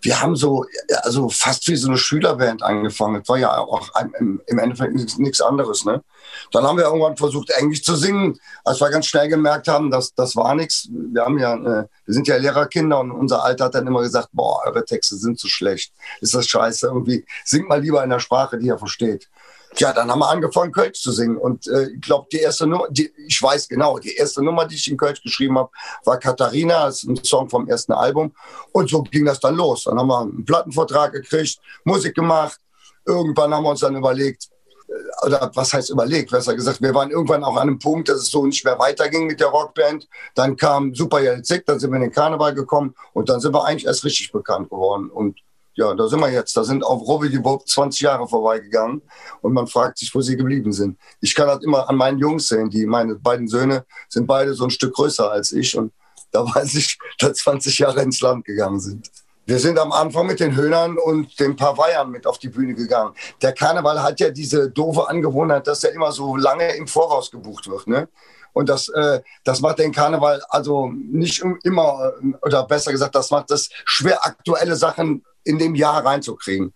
[0.02, 0.66] Wir haben so,
[1.04, 3.20] also fast wie so eine Schülerband angefangen.
[3.20, 5.86] Das war ja auch im, Endeffekt nichts, nichts anderes.
[5.86, 6.04] Ne?
[6.52, 10.14] Dann haben wir irgendwann versucht, Englisch zu singen, als wir ganz schnell gemerkt haben, dass
[10.16, 10.88] das war nichts.
[10.92, 14.30] Wir haben ja, äh, wir sind ja Lehrerkinder und unser Alter hat dann immer gesagt,
[14.32, 15.94] boah, eure Texte sind zu schlecht.
[16.20, 17.26] Ist das scheiße irgendwie?
[17.46, 19.30] Singt mal lieber in der Sprache, die ihr versteht.
[19.78, 21.38] Ja, dann haben wir angefangen, Kölsch zu singen.
[21.38, 24.76] Und äh, ich glaube, die erste Nummer, die, ich weiß genau, die erste Nummer, die
[24.76, 25.70] ich in Kölsch geschrieben habe,
[26.04, 28.34] war Katharina, das ist ein Song vom ersten Album.
[28.74, 29.86] Und so ging das dann los.
[29.86, 32.60] Dann haben wir einen Plattenvertrag gekriegt, Musik gemacht.
[33.06, 34.50] Irgendwann haben wir uns dann überlegt,
[34.90, 38.18] äh, oder was heißt überlegt, besser gesagt, wir waren irgendwann auch an einem Punkt, dass
[38.18, 40.08] es so nicht mehr weiterging mit der Rockband.
[40.36, 43.64] Dann kam Super Jelzik, dann sind wir in den Karneval gekommen und dann sind wir
[43.64, 45.10] eigentlich erst richtig bekannt geworden.
[45.10, 45.40] Und
[45.82, 46.56] ja, da sind wir jetzt.
[46.56, 49.02] Da sind auf Robbie die Bob 20 Jahre vorbeigegangen
[49.42, 50.98] und man fragt sich, wo sie geblieben sind.
[51.20, 52.70] Ich kann das immer an meinen Jungs sehen.
[52.70, 55.92] Die, meine beiden Söhne sind beide so ein Stück größer als ich und
[56.32, 59.10] da weiß ich, dass 20 Jahre ins Land gegangen sind.
[59.48, 62.76] Wir sind am Anfang mit den Höhnern und den paar Weihern mit auf die Bühne
[62.76, 63.14] gegangen.
[63.42, 67.68] Der Karneval hat ja diese doofe Angewohnheit, dass er immer so lange im Voraus gebucht
[67.68, 67.88] wird.
[67.88, 68.08] Ne?
[68.54, 73.16] Und das, äh, das macht den Karneval also nicht im- immer, äh, oder besser gesagt,
[73.16, 76.74] das macht es schwer, aktuelle Sachen in dem Jahr reinzukriegen.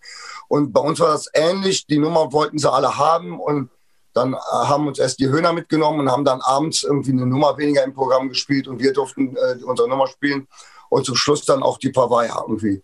[0.48, 1.86] Und bei uns war das ähnlich.
[1.86, 3.70] Die Nummer wollten sie alle haben und
[4.12, 7.58] dann äh, haben uns erst die Höhner mitgenommen und haben dann abends irgendwie eine Nummer
[7.58, 10.48] weniger im Programm gespielt und wir durften äh, unsere Nummer spielen
[10.88, 12.82] und zum Schluss dann auch die Pavaya irgendwie.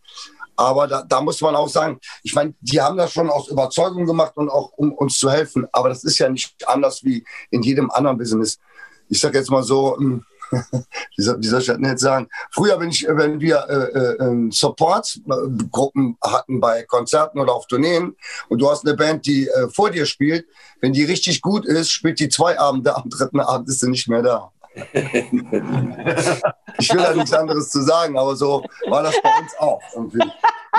[0.56, 4.04] Aber da, da muss man auch sagen, ich meine, die haben das schon aus Überzeugung
[4.04, 5.66] gemacht und auch um uns zu helfen.
[5.72, 8.58] Aber das ist ja nicht anders wie in jedem anderen Business.
[9.08, 10.24] Ich sage jetzt mal so, ähm,
[11.16, 12.28] wie, soll, wie soll ich das denn jetzt sagen?
[12.50, 18.16] Früher, wenn, ich, wenn wir äh, äh, Support-Gruppen hatten bei Konzerten oder auf Tourneen
[18.48, 20.46] und du hast eine Band, die äh, vor dir spielt,
[20.80, 24.08] wenn die richtig gut ist, spielt die zwei Abende, am dritten Abend ist sie nicht
[24.08, 24.52] mehr da.
[24.94, 24.94] ich
[26.94, 29.80] will da nichts anderes zu sagen, aber so war das bei uns auch.
[29.94, 30.22] Irgendwie.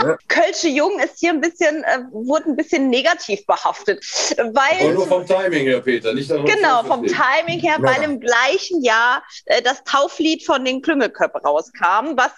[0.01, 0.17] Ne?
[0.27, 4.03] Kölsche Jung ist hier ein bisschen, äh, wurde ein bisschen negativ behaftet.
[4.37, 7.83] Weil, Aber nur vom Timing her, Peter, nicht Genau, vom Timing her, ja.
[7.83, 12.31] weil im gleichen Jahr äh, das Tauflied von den Klüngelköppen rauskam, was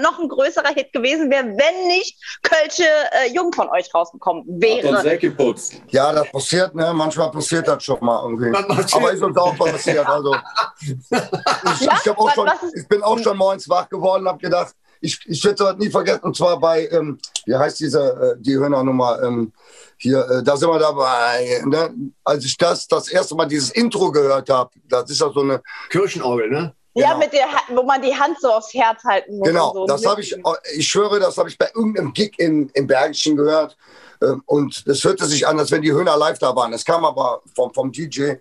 [0.00, 4.88] noch ein größerer Hit gewesen wäre, wenn nicht Kölsche äh, Jung von euch rausgekommen wäre.
[5.88, 6.92] Ja, das passiert, ne?
[6.94, 8.56] Manchmal passiert das schon mal irgendwie.
[8.92, 10.06] Aber ist uns auch passiert.
[10.06, 10.34] Also,
[10.80, 11.98] ich, ja?
[12.04, 15.44] ich, auch schon, ich bin auch schon morgens wach geworden und habe gedacht, ich, ich
[15.44, 19.52] werde das nie vergessen, und zwar bei, ähm, wie heißt diese, äh, die Hörnernummer, ähm,
[19.98, 21.62] hier, äh, da sind wir dabei.
[21.66, 21.94] Ne?
[22.24, 25.62] Als ich das das erste Mal dieses Intro gehört habe, das ist ja so eine
[25.90, 26.74] Kirchenorgel, ne?
[26.94, 27.08] Genau.
[27.08, 29.48] Ja, mit der, wo man die Hand so aufs Herz halten muss.
[29.48, 29.86] Genau, so.
[29.86, 30.36] das habe ich,
[30.76, 33.76] ich schwöre, das habe ich bei irgendeinem Gig in, im Bergischen gehört.
[34.22, 36.72] Ähm, und es hörte sich an, als wenn die Höhner live da waren.
[36.72, 38.34] Es kam aber vom, vom DJ.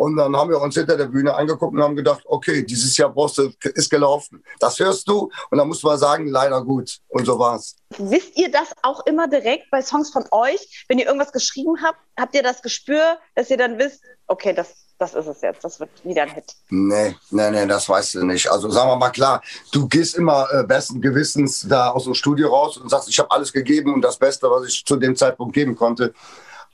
[0.00, 3.10] Und dann haben wir uns hinter der Bühne angeguckt und haben gedacht, okay, dieses Jahr
[3.10, 4.42] Bosse ist gelaufen.
[4.58, 5.30] Das hörst du.
[5.50, 7.00] Und dann muss man sagen, leider gut.
[7.08, 7.76] Und so war's.
[7.98, 10.86] Wisst ihr das auch immer direkt bei Songs von euch?
[10.88, 14.72] Wenn ihr irgendwas geschrieben habt, habt ihr das Gespür, dass ihr dann wisst, okay, das,
[14.98, 16.46] das ist es jetzt, das wird wieder ein Hit?
[16.70, 18.50] Nee, nee, nee, das weißt du nicht.
[18.50, 22.48] Also sagen wir mal klar, du gehst immer äh, besten Gewissens da aus dem Studio
[22.48, 25.52] raus und sagst, ich habe alles gegeben und das Beste, was ich zu dem Zeitpunkt
[25.52, 26.14] geben konnte.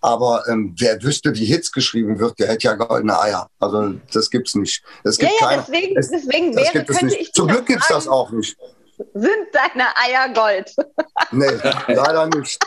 [0.00, 3.48] Aber ähm, wer wüsste, wie Hits geschrieben wird, der hätte ja goldene Eier.
[3.58, 4.82] Also das gibt's nicht.
[5.04, 7.34] Es gibt ja, ja, keine, deswegen, es, deswegen wäre, gibt es nicht.
[7.34, 8.56] Zum Glück gibt's das auch nicht.
[9.14, 10.74] Sind deine Eier Gold?
[11.32, 11.46] Nee,
[11.88, 12.58] leider nicht.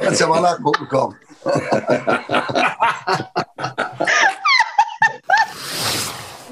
[0.00, 1.16] Kannst ja mal nachgucken kommen.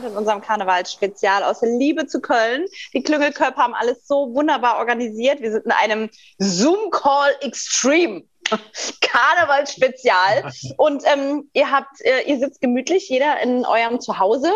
[0.08, 2.66] in unserem Karnevalsspezial aus Liebe zu Köln.
[2.92, 5.40] Die Klüngelköpfe haben alles so wunderbar organisiert.
[5.40, 8.22] Wir sind in einem Zoom-Call Extreme.
[9.00, 10.50] Karnevalsspezial.
[10.76, 14.52] Und ähm, ihr habt, äh, ihr sitzt gemütlich, jeder in eurem Zuhause,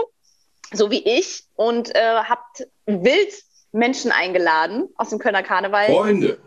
[0.72, 3.32] so wie ich, und äh, habt wild
[3.72, 5.86] Menschen eingeladen aus dem Kölner Karneval.
[5.86, 6.38] Freunde.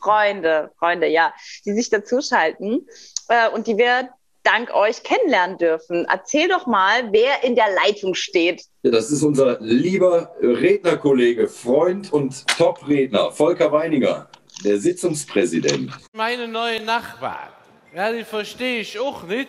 [0.00, 2.86] Freunde, Freunde, ja, die sich dazuschalten
[3.28, 4.10] äh, und die wir
[4.44, 6.06] dank euch kennenlernen dürfen.
[6.08, 8.62] Erzähl doch mal, wer in der Leitung steht.
[8.84, 14.28] Das ist unser lieber Rednerkollege, Freund und Top-Redner, Volker Weininger
[14.64, 15.92] der Sitzungspräsident.
[16.12, 17.50] Meine neue Nachbarn,
[17.94, 19.48] ja, die verstehe ich auch nicht.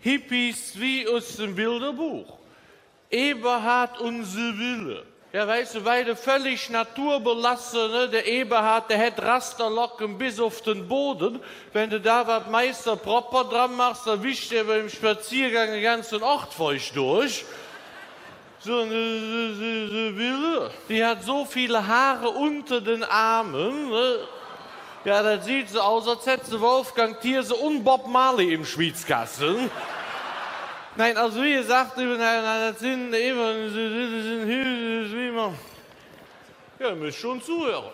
[0.00, 2.38] Hippies wie aus dem Bilderbuch.
[3.10, 5.04] Eberhard und Sibylle.
[5.32, 8.08] Ja, weißt du, beide völlig naturbelassene.
[8.08, 11.40] Der Eberhard, der hat Rasterlocken bis auf den Boden.
[11.72, 16.22] Wenn du da was Meister proper dran machst, dann wischt er beim Spaziergang den ganzen
[16.22, 17.44] Ort feucht durch.
[18.60, 23.90] So eine Sibylle, die hat so viele Haare unter den Armen.
[23.90, 24.18] Ne?
[25.04, 29.70] Ja, das sieht so aus, als hätte Wolfgang Thierse und Bob Marley im Schwitzkasten.
[30.96, 33.74] Nein, also wie gesagt, das sind eben,
[35.14, 35.56] wie man.
[36.80, 37.92] Ja, ihr müsst schon zuhören.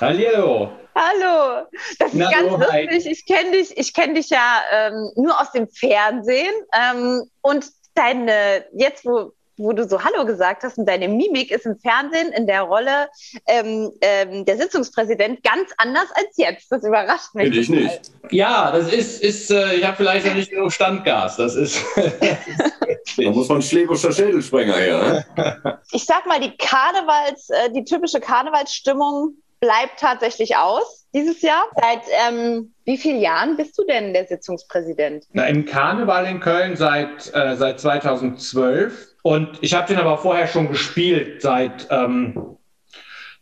[0.00, 0.70] Hallo.
[0.94, 1.66] Hallo.
[1.98, 3.06] Das ist Na, ganz oh, lustig.
[3.06, 6.54] Ich kenne dich, kenn dich ja ähm, nur aus dem Fernsehen.
[6.74, 11.66] Ähm, und deine, jetzt wo wo du so Hallo gesagt hast und deine Mimik ist
[11.66, 13.08] im Fernsehen in der Rolle
[13.46, 16.70] ähm, ähm, der Sitzungspräsident ganz anders als jetzt.
[16.70, 17.44] Das überrascht mich.
[17.44, 18.12] Finde ich nicht.
[18.30, 21.36] Ja, das ist, ist äh, ich habe vielleicht noch nicht genug Standgas.
[21.36, 21.78] Das ist.
[23.16, 25.24] da muss man Schleberscher Schädelsprenger her.
[25.36, 25.80] Ne?
[25.92, 31.64] Ich sag mal, die Karnevals, äh, die typische Karnevalsstimmung bleibt tatsächlich aus dieses Jahr.
[31.76, 35.26] Seit ähm, wie vielen Jahren bist du denn der Sitzungspräsident?
[35.32, 39.16] Na, Im Karneval in Köln seit, äh, seit 2012.
[39.22, 42.57] Und ich habe den aber vorher schon gespielt seit, ähm,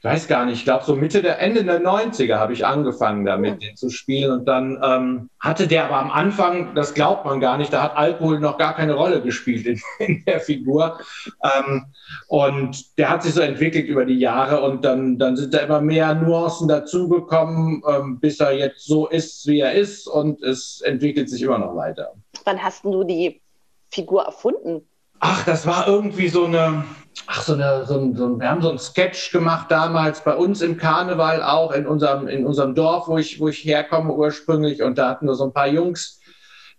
[0.06, 3.60] weiß gar nicht, ich glaube so Mitte der, Ende der 90er habe ich angefangen damit,
[3.60, 4.30] den zu spielen.
[4.30, 7.96] Und dann ähm, hatte der aber am Anfang, das glaubt man gar nicht, da hat
[7.96, 11.00] Alkohol noch gar keine Rolle gespielt in, in der Figur.
[11.42, 11.86] Ähm,
[12.28, 15.80] und der hat sich so entwickelt über die Jahre und dann, dann sind da immer
[15.80, 20.06] mehr Nuancen dazugekommen, ähm, bis er jetzt so ist, wie er ist.
[20.06, 22.12] Und es entwickelt sich immer noch weiter.
[22.44, 23.42] Wann hast du die
[23.90, 24.86] Figur erfunden?
[25.20, 26.84] Ach, das war irgendwie so eine,
[27.26, 30.34] ach, so eine, so ein, so ein, wir haben so einen Sketch gemacht damals bei
[30.34, 34.82] uns im Karneval auch in unserem, in unserem Dorf, wo ich, wo ich herkomme ursprünglich.
[34.82, 36.20] Und da hatten wir so ein paar Jungs,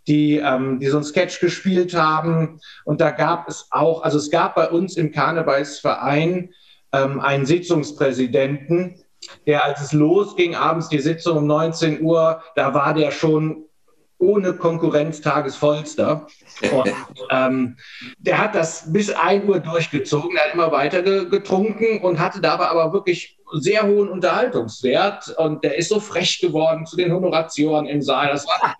[0.07, 2.59] die, ähm, die so einen Sketch gespielt haben.
[2.85, 6.51] Und da gab es auch, also es gab bei uns im Karnevalsverein
[6.93, 9.03] ähm, einen Sitzungspräsidenten,
[9.45, 13.66] der, als es losging, abends die Sitzung um 19 Uhr, da war der schon
[14.19, 16.27] ohne Konkurrenz tagesvollster.
[16.71, 16.93] Und
[17.29, 17.77] ähm,
[18.17, 22.67] der hat das bis 1 Uhr durchgezogen, er hat immer weiter getrunken und hatte dabei
[22.67, 25.35] aber wirklich sehr hohen Unterhaltungswert.
[25.37, 28.29] Und der ist so frech geworden zu den Honoratioren im Saal.
[28.29, 28.75] Das war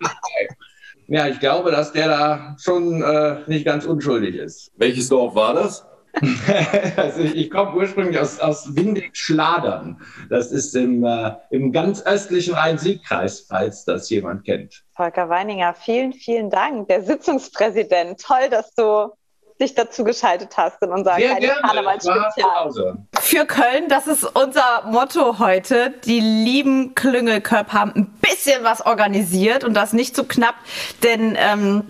[1.10, 4.70] ja, ich glaube, dass der da schon äh, nicht ganz unschuldig ist.
[4.76, 5.87] Welches Dorf war das?
[6.96, 10.00] also ich komme ursprünglich aus, aus Windig-Schladern.
[10.30, 14.82] Das ist im, äh, im ganz östlichen Rhein-Sieg-Kreis, falls das jemand kennt.
[14.94, 16.88] Volker Weininger, vielen, vielen Dank.
[16.88, 19.12] Der Sitzungspräsident, toll, dass du
[19.60, 22.98] dich dazu geschaltet hast in unser Karnevalsspezial.
[23.20, 25.94] Für Köln, das ist unser Motto heute.
[26.04, 30.54] Die lieben Klüngelköp haben ein bisschen was organisiert und das nicht so knapp,
[31.02, 31.84] denn ähm,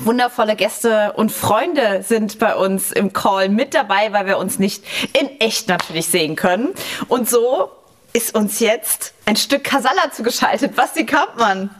[0.00, 4.84] wundervolle Gäste und Freunde sind bei uns im Call mit dabei, weil wir uns nicht
[5.12, 6.74] in echt natürlich sehen können.
[7.08, 7.70] Und so
[8.12, 10.74] ist uns jetzt ein Stück Kasala zugeschaltet.
[10.74, 11.70] Basti Kampmann.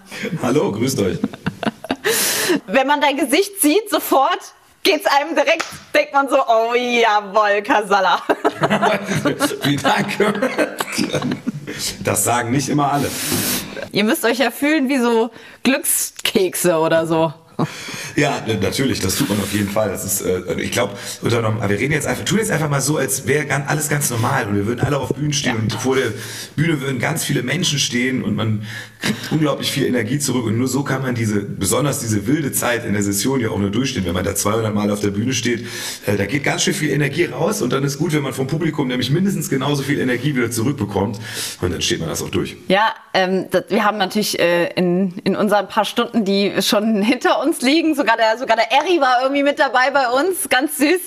[0.42, 1.18] Hallo, grüßt euch.
[2.66, 4.38] Wenn man dein Gesicht sieht, sofort
[4.82, 8.22] geht's einem direkt, denkt man so, oh jawohl, Kasala.
[9.62, 10.08] Vielen Dank.
[12.04, 13.10] Das sagen nicht immer alle.
[13.92, 15.30] Ihr müsst euch ja fühlen wie so
[15.62, 17.32] Glückskekse oder so.
[18.16, 19.90] Ja, natürlich, das tut man auf jeden Fall.
[19.90, 23.26] Das ist, äh, ich glaube, wir reden jetzt einfach, tun jetzt einfach mal so, als
[23.26, 25.62] wäre alles ganz normal und wir würden alle auf Bühnen stehen ja.
[25.62, 26.12] und vor der
[26.56, 28.66] Bühne würden ganz viele Menschen stehen und man
[29.00, 32.84] kriegt unglaublich viel Energie zurück und nur so kann man diese, besonders diese wilde Zeit
[32.84, 35.32] in der Session ja auch nur durchstehen, wenn man da 200 Mal auf der Bühne
[35.32, 35.66] steht.
[36.06, 38.46] Äh, da geht ganz schön viel Energie raus und dann ist gut, wenn man vom
[38.46, 41.18] Publikum nämlich mindestens genauso viel Energie wieder zurückbekommt
[41.60, 42.56] und dann steht man das auch durch.
[42.68, 47.42] Ja, ähm, das, wir haben natürlich äh, in, in unseren paar Stunden, die schon hinter
[47.42, 51.00] uns liegen, sogar der, sogar der Eri war irgendwie mit dabei bei uns, ganz süß,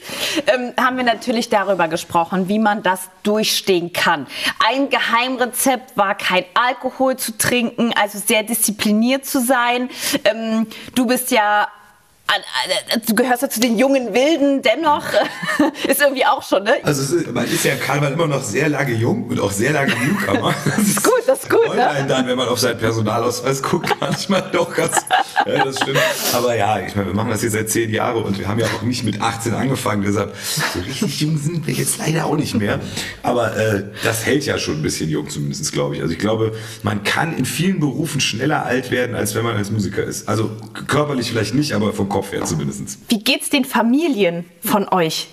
[0.47, 4.27] ähm, haben wir natürlich darüber gesprochen, wie man das durchstehen kann.
[4.67, 9.89] Ein Geheimrezept war kein Alkohol zu trinken, also sehr diszipliniert zu sein.
[10.25, 11.67] Ähm, du bist ja
[13.07, 15.03] du gehörst ja zu den jungen Wilden, dennoch
[15.87, 16.75] ist irgendwie auch schon, ne?
[16.83, 19.93] Also ist, man ist ja Karneval immer noch sehr lange jung und auch sehr lange
[19.93, 20.53] Newcomer.
[20.65, 22.05] Das ist gut, das ist gut, ne?
[22.07, 25.05] dann, wenn man auf seinen Personalausweis guckt, manchmal doch ganz,
[25.45, 25.99] ja, das stimmt.
[26.33, 28.67] Aber ja, ich meine, wir machen das hier seit zehn Jahren und wir haben ja
[28.67, 30.35] auch nicht mit 18 angefangen, deshalb
[30.73, 32.79] so richtig jung sind wir jetzt leider auch nicht mehr.
[33.23, 36.01] Aber äh, das hält ja schon ein bisschen jung zumindest, glaube ich.
[36.01, 39.71] Also ich glaube, man kann in vielen Berufen schneller alt werden, als wenn man als
[39.71, 40.27] Musiker ist.
[40.27, 40.51] Also
[40.87, 42.97] körperlich vielleicht nicht, aber vom Kopf Kopf her zumindest.
[43.07, 45.29] Wie geht's den Familien von euch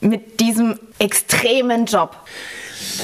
[0.00, 2.16] mit diesem extremen Job?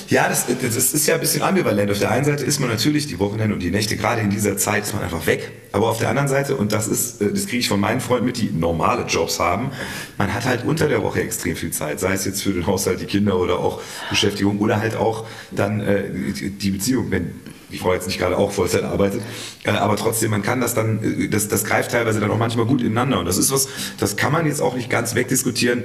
[0.09, 1.91] Ja, das, das, ist ja ein bisschen ambivalent.
[1.91, 4.57] Auf der einen Seite ist man natürlich die Wochenende und die Nächte, gerade in dieser
[4.57, 5.53] Zeit, ist man einfach weg.
[5.73, 8.27] Aber auf der anderen Seite, und das ist, äh, das kriege ich von meinen Freunden
[8.27, 9.71] mit, die normale Jobs haben,
[10.17, 12.01] man hat halt unter der Woche extrem viel Zeit.
[12.01, 15.81] Sei es jetzt für den Haushalt, die Kinder oder auch Beschäftigung oder halt auch dann
[15.81, 17.35] äh, die Beziehung, wenn
[17.71, 19.23] die Frau jetzt nicht gerade auch Vollzeit arbeitet,
[19.65, 22.67] äh, aber trotzdem, man kann das dann, äh, das, das greift teilweise dann auch manchmal
[22.67, 23.19] gut ineinander.
[23.19, 25.85] Und das ist was, das kann man jetzt auch nicht ganz wegdiskutieren.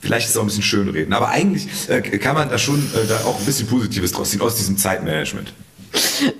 [0.00, 3.18] Vielleicht ist es auch ein bisschen schönreden, aber eigentlich äh, kann man da schon da
[3.24, 5.52] auch ein bisschen Positives draus ziehen aus diesem Zeitmanagement.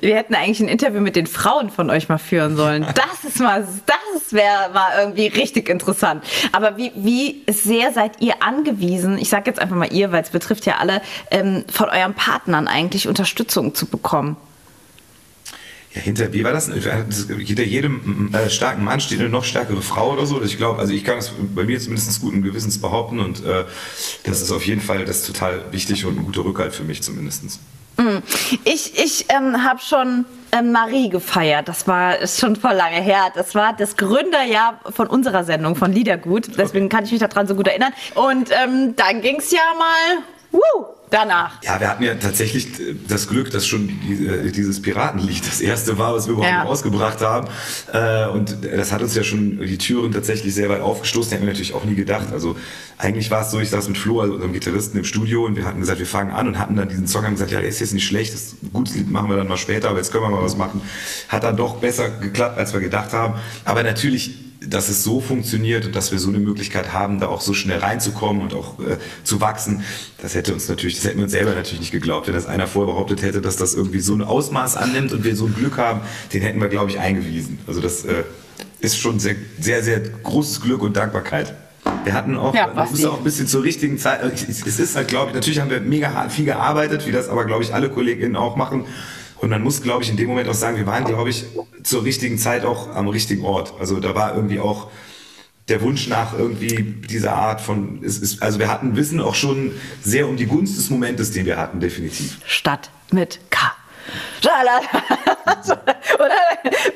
[0.00, 2.86] Wir hätten eigentlich ein Interview mit den Frauen von euch mal führen sollen.
[2.94, 6.24] Das ist mal, das wäre mal irgendwie richtig interessant.
[6.50, 10.30] Aber wie, wie sehr seid ihr angewiesen, ich sage jetzt einfach mal ihr, weil es
[10.30, 14.36] betrifft ja alle, ähm, von euren Partnern eigentlich Unterstützung zu bekommen?
[15.94, 16.68] Ja, hinter, wie war das?
[16.68, 20.42] Hinter jedem äh, starken Mann steht eine noch stärkere Frau oder so.
[20.42, 23.64] Ich glaube, also ich kann das bei mir zumindest guten Gewissens behaupten und äh,
[24.24, 27.60] das ist auf jeden Fall das total wichtig und ein guter Rückhalt für mich zumindest.
[27.98, 28.22] Mhm.
[28.64, 31.68] Ich, ich ähm, habe schon ähm, Marie gefeiert.
[31.68, 33.30] Das war ist schon vor lange her.
[33.34, 36.56] Das war das Gründerjahr von unserer Sendung, von Liedergut.
[36.56, 37.92] Deswegen kann ich mich daran so gut erinnern.
[38.14, 40.22] Und ähm, dann ging es ja mal.
[40.52, 41.62] Woo, danach.
[41.62, 42.68] Ja, wir hatten ja tatsächlich
[43.08, 46.62] das Glück, dass schon äh, dieses Piratenlied das erste war, was wir überhaupt ja.
[46.62, 47.48] rausgebracht haben.
[47.92, 51.32] Äh, und das hat uns ja schon die Türen tatsächlich sehr weit aufgestoßen.
[51.32, 52.28] Hätten wir natürlich auch nie gedacht.
[52.32, 52.56] Also
[52.98, 55.64] eigentlich war es so, ich saß mit Flo, also unserem Gitarristen, im Studio und wir
[55.64, 57.80] hatten gesagt, wir fangen an und hatten dann diesen Song und gesagt, ja, der ist
[57.80, 60.30] jetzt nicht schlecht, das gutes Lied machen wir dann mal später, aber jetzt können wir
[60.30, 60.82] mal was machen.
[61.28, 63.34] Hat dann doch besser geklappt, als wir gedacht haben.
[63.64, 67.40] Aber natürlich dass es so funktioniert und dass wir so eine Möglichkeit haben, da auch
[67.40, 69.82] so schnell reinzukommen und auch äh, zu wachsen,
[70.20, 72.26] das hätte uns natürlich, das hätten wir uns selber natürlich nicht geglaubt.
[72.26, 75.36] Wenn das einer vorher behauptet hätte, dass das irgendwie so ein Ausmaß annimmt und wir
[75.36, 76.00] so ein Glück haben,
[76.32, 77.58] den hätten wir, glaube ich, eingewiesen.
[77.66, 78.24] Also das äh,
[78.80, 81.54] ist schon sehr, sehr, sehr großes Glück und Dankbarkeit.
[82.04, 85.30] Wir hatten auch, ja, das auch ein bisschen zur richtigen Zeit, es ist halt, glaube
[85.30, 88.56] ich, natürlich haben wir mega viel gearbeitet, wie das aber, glaube ich, alle KollegInnen auch
[88.56, 88.84] machen.
[89.42, 91.44] Und man muss, glaube ich, in dem Moment auch sagen, wir waren, glaube ich,
[91.82, 93.74] zur richtigen Zeit auch am richtigen Ort.
[93.80, 94.88] Also da war irgendwie auch
[95.68, 99.72] der Wunsch nach irgendwie dieser Art von, es ist, also wir hatten Wissen auch schon
[100.00, 102.38] sehr um die Gunst des Momentes, den wir hatten, definitiv.
[102.46, 103.72] Stadt mit K.
[106.18, 106.34] Oder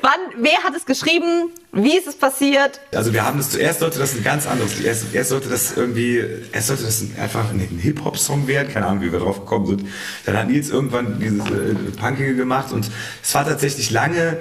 [0.01, 1.51] wann, wer hat es geschrieben?
[1.71, 2.79] Wie ist es passiert?
[2.93, 4.79] Also wir haben das zuerst sollte das ein ganz anderes.
[4.79, 9.11] Erst, erst sollte das irgendwie, erst sollte das einfach ein, Hip-Hop-Song werden, keine Ahnung, wie
[9.11, 9.85] wir drauf gekommen sind.
[10.25, 12.89] Dann hat Nils irgendwann dieses äh, Punkige gemacht und
[13.21, 14.37] es war tatsächlich lange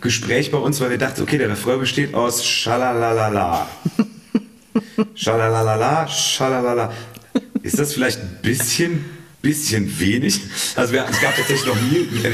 [0.00, 3.68] Gespräch bei uns, weil wir dachten, okay, der Refrain besteht aus Schalalalala.
[5.14, 6.92] Schalalalala, Schalalala.
[7.62, 9.04] Ist das vielleicht ein bisschen
[9.42, 10.40] bisschen wenig.
[10.76, 11.76] Also wir, es gab tatsächlich noch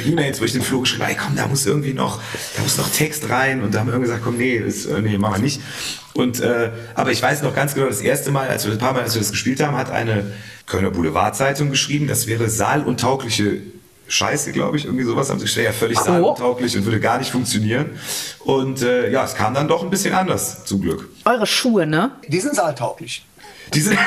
[0.07, 2.21] E-Mails, wo ich den Flo geschrieben habe, komm, da muss irgendwie noch,
[2.57, 5.01] da muss noch Text rein und da haben wir irgendwie gesagt, komm, nee, das, äh,
[5.01, 5.61] nee, machen wir nicht.
[6.15, 8.93] Und, äh, aber ich weiß noch ganz genau, das erste Mal, als wir ein paar
[8.93, 10.33] Mal, als wir das gespielt haben, hat eine
[10.67, 13.61] Kölner Boulevardzeitung geschrieben, das wäre saaluntaugliche
[14.09, 15.31] Scheiße, glaube ich, irgendwie sowas.
[15.31, 17.91] Haben sie gesagt, ja völlig saaluntauglich und würde gar nicht funktionieren.
[18.41, 21.09] Und äh, ja, es kam dann doch ein bisschen anders, zum Glück.
[21.25, 22.13] Eure Schuhe, ne?
[22.29, 23.25] Die sind saaltauglich.
[23.75, 23.99] Die sind,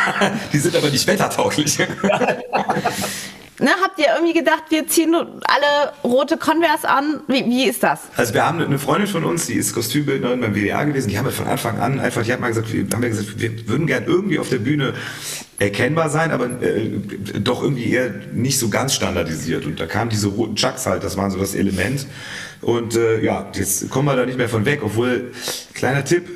[0.54, 1.78] die sind aber nicht wettertauglich.
[3.62, 7.19] Ne, habt ihr irgendwie gedacht, wir ziehen alle rote Converse an?
[7.28, 8.04] Wie, wie ist das?
[8.15, 11.26] Also wir haben eine Freundin von uns, die ist Kostümbildnerin beim WDR gewesen, die haben
[11.26, 13.86] wir von Anfang an einfach, die hat mal gesagt, wir haben ja gesagt, wir würden
[13.86, 14.93] gern irgendwie auf der Bühne
[15.58, 16.89] erkennbar sein, aber äh,
[17.41, 19.65] doch irgendwie eher nicht so ganz standardisiert.
[19.65, 22.08] Und da kamen diese roten Chucks halt, das waren so das Element.
[22.62, 25.34] Und äh, ja, jetzt kommen wir da nicht mehr von weg, obwohl,
[25.74, 26.30] kleiner Tipp,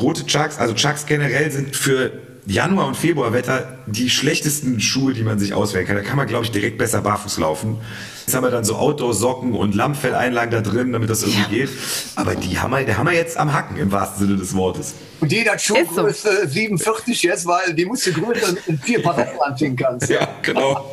[0.00, 2.12] rote Chucks, also Chucks generell sind für
[2.46, 5.96] Januar- und Februarwetter die schlechtesten Schuhe, die man sich auswählen kann.
[5.96, 7.78] Da kann man, glaube ich, direkt besser barfuß laufen.
[8.26, 11.66] Jetzt haben wir dann so Outdoor-Socken und Lammfelleinlagen da drin, damit das irgendwie ja.
[11.66, 11.70] geht.
[12.16, 14.94] Aber die haben wir, die haben wir jetzt am Hacken, im wahrsten Sinne des Wortes.
[15.20, 16.48] Und jeder Schuhgröße so.
[16.48, 20.10] 47 jetzt, weil die musst du größer in vier Paletten anziehen kannst.
[20.10, 20.92] Ja, genau.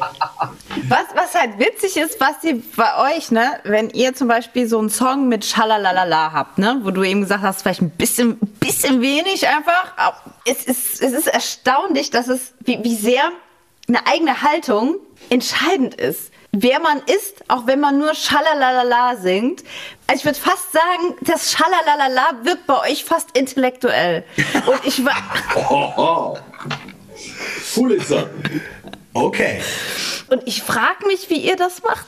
[0.87, 4.77] was, was halt witzig ist, was ihr bei euch, ne, wenn ihr zum Beispiel so
[4.77, 9.01] einen Song mit Schalalalala habt, ne, wo du eben gesagt hast, vielleicht ein bisschen, bisschen
[9.01, 10.13] wenig einfach.
[10.45, 13.23] Es ist, es ist erstaunlich, dass es, wie, wie sehr
[13.87, 14.97] eine eigene Haltung
[15.31, 19.63] entscheidend ist wer man ist, auch wenn man nur Schalalalala singt.
[20.07, 24.23] Also ich würde fast sagen, das Schalalalala wirkt bei euch fast intellektuell.
[24.67, 25.15] Und ich war.
[25.55, 26.37] oh, oh.
[27.73, 28.29] Pulitzer.
[29.13, 29.61] Okay.
[30.29, 32.05] Und ich frage mich, wie ihr das macht.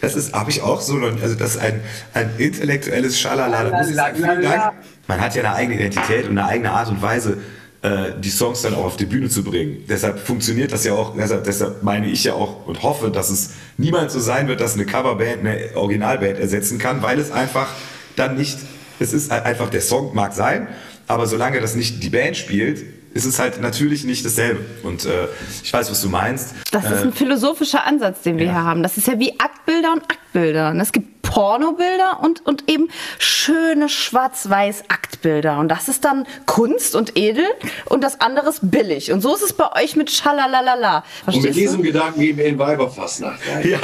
[0.00, 1.82] Das ist, habe ich auch so, also das ist ein,
[2.14, 4.74] ein intellektuelles Schalalala.
[5.06, 7.38] Man hat ja eine eigene Identität und eine eigene Art und Weise,
[7.80, 9.84] die Songs dann auch auf die Bühne zu bringen.
[9.88, 13.50] Deshalb funktioniert das ja auch, deshalb, deshalb meine ich ja auch und hoffe, dass es
[13.76, 17.68] niemals so sein wird, dass eine Coverband eine Originalband ersetzen kann, weil es einfach
[18.16, 18.58] dann nicht,
[18.98, 20.66] es ist einfach, der Song mag sein,
[21.06, 22.84] aber solange das nicht die Band spielt,
[23.14, 24.64] ist es halt natürlich nicht dasselbe.
[24.82, 25.28] Und äh,
[25.62, 26.54] ich weiß, was du meinst.
[26.70, 28.52] Das ist ein äh, philosophischer Ansatz, den wir ja.
[28.52, 28.82] hier haben.
[28.82, 30.70] Das ist ja wie Aktbilder und Aktbilder.
[30.70, 35.58] Und es gibt Pornobilder und, und eben schöne schwarz-weiß Aktbilder.
[35.58, 37.44] Und das ist dann Kunst und edel
[37.84, 39.12] und das andere ist billig.
[39.12, 41.04] Und so ist es bei euch mit Schalalalala.
[41.26, 41.88] und mit diesem du?
[41.88, 43.40] Gedanken gehen wir in Weiberfastnacht.
[43.62, 43.78] Ja.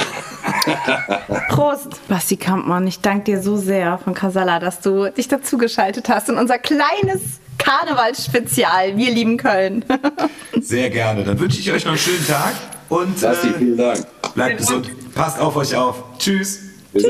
[1.49, 2.87] Prost, Basti Kampmann.
[2.87, 7.39] Ich danke dir so sehr von Casala, dass du dich dazugeschaltet hast in unser kleines
[7.65, 8.95] Karnevalsspezial.
[8.95, 9.83] Wir lieben Köln.
[10.61, 11.23] Sehr gerne.
[11.23, 12.53] Dann wünsche ich euch noch einen schönen Tag
[12.89, 14.05] und Basti, äh, vielen Dank.
[14.35, 14.91] bleibt gesund.
[15.15, 16.03] Passt auf euch auf.
[16.19, 16.59] Tschüss.
[16.93, 17.05] Tschüss.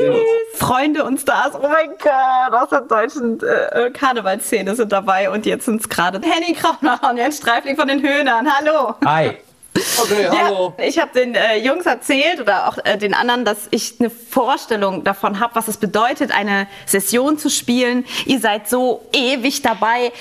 [0.54, 5.66] Freunde und Stars, oh mein Gott, aus der deutschen äh, Karnevalsszene sind dabei und jetzt
[5.66, 8.48] sind es gerade Henning Krauner und Jens Streifling von den Höhnern.
[8.50, 8.94] Hallo.
[9.04, 9.36] Hi.
[10.02, 10.74] Okay, hallo.
[10.78, 14.10] Ja, ich habe den äh, Jungs erzählt oder auch äh, den anderen, dass ich eine
[14.10, 18.04] Vorstellung davon habe, was es bedeutet, eine Session zu spielen.
[18.24, 20.12] Ihr seid so ewig dabei.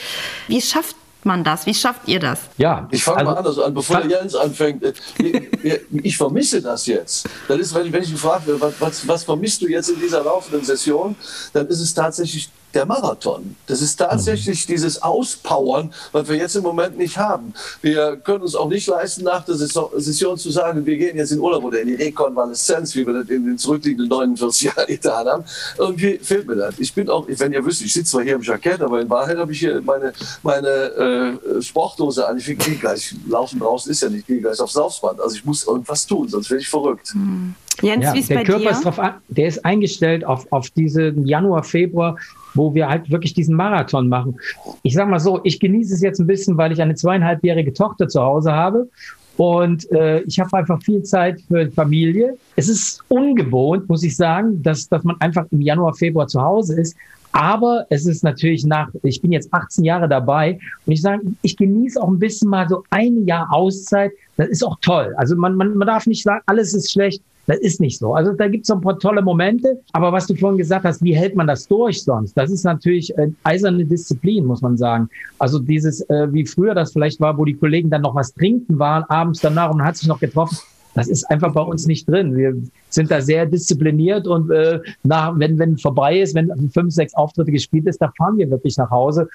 [0.47, 1.65] Wie schafft man das?
[1.65, 2.41] Wie schafft ihr das?
[2.57, 4.83] Ja, ich fange also, mal anders an, bevor der Jens anfängt.
[4.83, 7.27] Äh, ich vermisse das jetzt.
[7.47, 9.99] Das ist, wenn ich, wenn ich gefragt werde, was, was, was vermisst du jetzt in
[9.99, 11.15] dieser laufenden Session,
[11.53, 13.55] dann ist es tatsächlich der Marathon.
[13.67, 14.73] Das ist tatsächlich mhm.
[14.73, 17.53] dieses Auspowern, was wir jetzt im Moment nicht haben.
[17.81, 21.39] Wir können uns auch nicht leisten, nach der Session zu sagen, wir gehen jetzt in
[21.39, 25.43] Urlaub oder in die Rekonvaleszenz, wie wir das in den zurückliegenden 49 Jahren getan haben.
[25.77, 26.75] Irgendwie fehlt mir das.
[26.77, 29.37] Ich bin auch, wenn ihr wisst, ich sitze zwar hier im Jackett, aber in Wahrheit
[29.37, 32.37] habe ich hier meine, meine äh, Sportdose an.
[32.37, 35.21] Ich gehe gleich, laufen draußen ist ja nicht, gehe gleich aufs Laufband.
[35.21, 37.13] Also ich muss irgendwas tun, sonst werde ich verrückt.
[37.15, 37.55] Mhm.
[37.81, 38.71] Jens, ja, wie ist der bei Körper dir?
[38.71, 42.17] ist drauf, der ist eingestellt auf, auf diesen Januar, Februar,
[42.55, 44.37] wo wir halt wirklich diesen Marathon machen.
[44.83, 48.07] Ich sag mal so, ich genieße es jetzt ein bisschen, weil ich eine zweieinhalbjährige Tochter
[48.07, 48.89] zu Hause habe
[49.37, 52.37] und äh, ich habe einfach viel Zeit für Familie.
[52.55, 56.79] Es ist ungewohnt, muss ich sagen, dass, dass man einfach im Januar, Februar zu Hause
[56.79, 56.95] ist.
[57.33, 61.57] Aber es ist natürlich nach, ich bin jetzt 18 Jahre dabei und ich sage, ich
[61.57, 64.13] genieße auch ein bisschen mal so ein Jahr Auszeit.
[64.37, 65.13] Das ist auch toll.
[65.17, 67.21] Also man, man, man darf nicht sagen, alles ist schlecht.
[67.47, 68.15] Das ist nicht so.
[68.15, 69.79] Also da gibt es so ein paar tolle Momente.
[69.93, 72.35] Aber was du vorhin gesagt hast, wie hält man das durch sonst?
[72.35, 75.09] Das ist natürlich äh, eiserne Disziplin, muss man sagen.
[75.37, 78.79] Also dieses, äh, wie früher das vielleicht war, wo die Kollegen dann noch was trinken
[78.79, 80.57] waren, abends danach und man hat sich noch getroffen.
[80.95, 82.35] Das ist einfach bei uns nicht drin.
[82.35, 82.55] Wir
[82.89, 87.51] sind da sehr diszipliniert und äh, nach, wenn, wenn vorbei ist, wenn fünf, sechs Auftritte
[87.51, 89.27] gespielt ist, da fahren wir wirklich nach Hause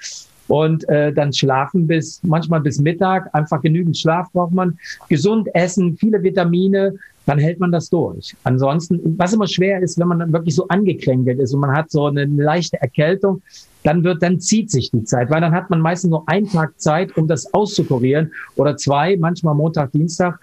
[0.47, 3.33] und äh, dann schlafen bis manchmal bis Mittag.
[3.33, 4.77] Einfach genügend Schlaf braucht man,
[5.09, 8.35] gesund essen, viele Vitamine, dann hält man das durch.
[8.43, 11.91] Ansonsten, was immer schwer ist, wenn man dann wirklich so angekränkelt ist und man hat
[11.91, 13.41] so eine leichte Erkältung,
[13.83, 16.79] dann wird, dann zieht sich die Zeit, weil dann hat man meistens nur einen Tag
[16.79, 20.39] Zeit, um das auszukurieren oder zwei, manchmal Montag, Dienstag.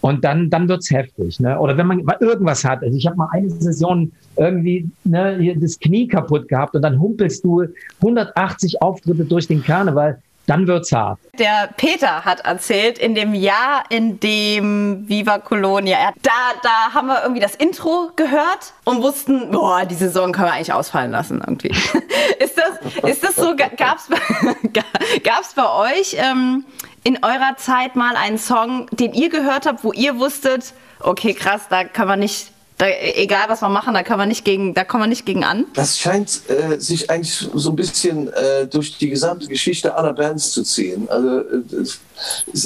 [0.00, 1.40] Und dann, dann wird's heftig.
[1.40, 1.58] Ne?
[1.58, 2.82] Oder wenn man irgendwas hat.
[2.82, 7.44] Also ich habe mal eine Session irgendwie ne, das Knie kaputt gehabt und dann humpelst
[7.44, 7.64] du
[8.00, 11.20] 180 Auftritte durch den Karneval dann wird's hart.
[11.38, 16.30] Der Peter hat erzählt, in dem Jahr, in dem Viva Colonia, da,
[16.62, 20.72] da haben wir irgendwie das Intro gehört und wussten, boah, die Saison können wir eigentlich
[20.72, 21.68] ausfallen lassen irgendwie.
[22.40, 24.08] ist, das, ist das so, gab's,
[25.22, 26.64] gab's bei euch ähm,
[27.04, 31.68] in eurer Zeit mal einen Song, den ihr gehört habt, wo ihr wusstet, okay, krass,
[31.70, 34.84] da kann man nicht da, egal was wir machen, da kann man nicht gegen, da
[34.84, 35.66] kommen wir nicht gegen an.
[35.74, 40.52] Das scheint äh, sich eigentlich so ein bisschen äh, durch die gesamte Geschichte aller Bands
[40.52, 41.06] zu ziehen.
[41.10, 41.84] Also äh,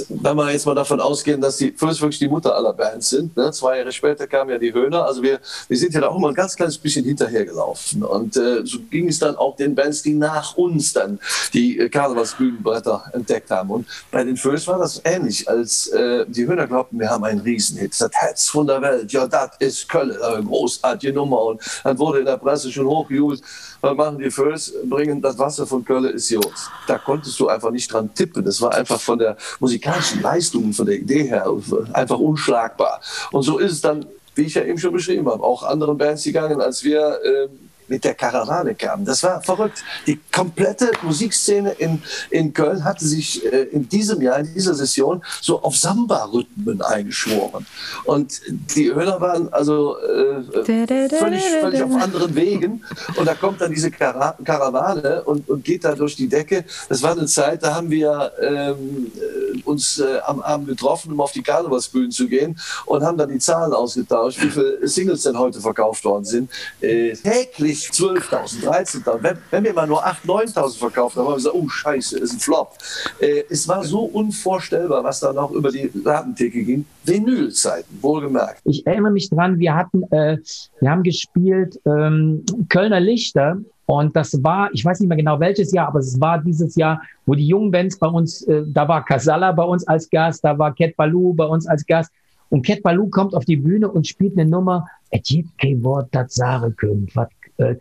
[0.08, 3.36] wenn wir jetzt mal davon ausgehen, dass die First wirklich die Mutter aller Bands sind.
[3.36, 3.50] Ne?
[3.52, 5.04] Zwei Jahre später kamen ja die Höhner.
[5.04, 8.02] Also wir, wir sind ja da auch immer ein ganz kleines bisschen hinterhergelaufen.
[8.02, 11.18] Und äh, so ging es dann auch den Bands, die nach uns dann
[11.52, 13.70] die äh, Karnevalsbühnenbretter entdeckt haben.
[13.70, 17.40] Und bei den First war das ähnlich, als äh, die Höhner glaubten, wir haben einen
[17.40, 17.92] Riesenhit.
[17.98, 21.42] Das Herz von der Welt, ja, das ist Köln, eine großartige Nummer.
[21.42, 23.42] Und dann wurde in der Presse schon hochgejubelt,
[23.80, 26.52] was machen die First, bringen das Wasser von Köln ist Jod.
[26.86, 28.44] Da konntest du einfach nicht dran tippen.
[28.44, 31.46] Das war einfach von der musikalischen Leistungen, von der Idee her
[31.92, 33.00] einfach unschlagbar.
[33.32, 36.24] Und so ist es dann, wie ich ja eben schon beschrieben habe, auch anderen Bands
[36.24, 37.48] gegangen, als wir äh,
[37.88, 39.04] mit der Karawane kam.
[39.04, 39.84] Das war verrückt.
[40.06, 45.22] Die komplette Musikszene in, in Köln hatte sich äh, in diesem Jahr, in dieser Session,
[45.40, 47.66] so auf Samba-Rhythmen eingeschworen.
[48.04, 52.84] Und die Höhler waren also äh, völlig, auf anderen Wegen.
[53.16, 56.64] Und da kommt dann diese Kara Karawane und, und geht da durch die Decke.
[56.88, 61.20] Das war eine Zeit, da haben wir ähm, äh, uns äh, am Abend getroffen, um
[61.20, 65.38] auf die Karnevalsbühnen zu gehen und haben dann die Zahlen ausgetauscht, wie viele Singles denn
[65.38, 66.50] heute verkauft worden sind.
[66.80, 68.64] Äh, täglich 20, 12.000,
[69.04, 69.36] 13.000.
[69.50, 72.38] Wenn, wir mal nur 8.000, 9.000 verkauft haben, haben wir gesagt, oh scheiße, ist ein
[72.38, 72.76] Flop.
[73.20, 76.86] Äh, es war so unvorstellbar, was da noch über die Ladentheke ging.
[77.04, 78.60] Vinylzeiten, wohlgemerkt.
[78.64, 80.38] Ich erinnere mich dran, wir hatten, äh,
[80.80, 85.72] wir haben gespielt ähm, Kölner Lichter und das war, ich weiß nicht mehr genau welches
[85.72, 89.04] Jahr, aber es war dieses Jahr, wo die jungen Bands bei uns, äh, da war
[89.04, 92.10] Casala bei uns als Gast, da war Cat Baloo bei uns als Gast.
[92.50, 96.08] Und Cat Baloo kommt auf die Bühne und spielt eine Nummer, es gibt kein Wort,
[96.12, 97.28] das sagen könnt, was
[97.58, 97.76] äh,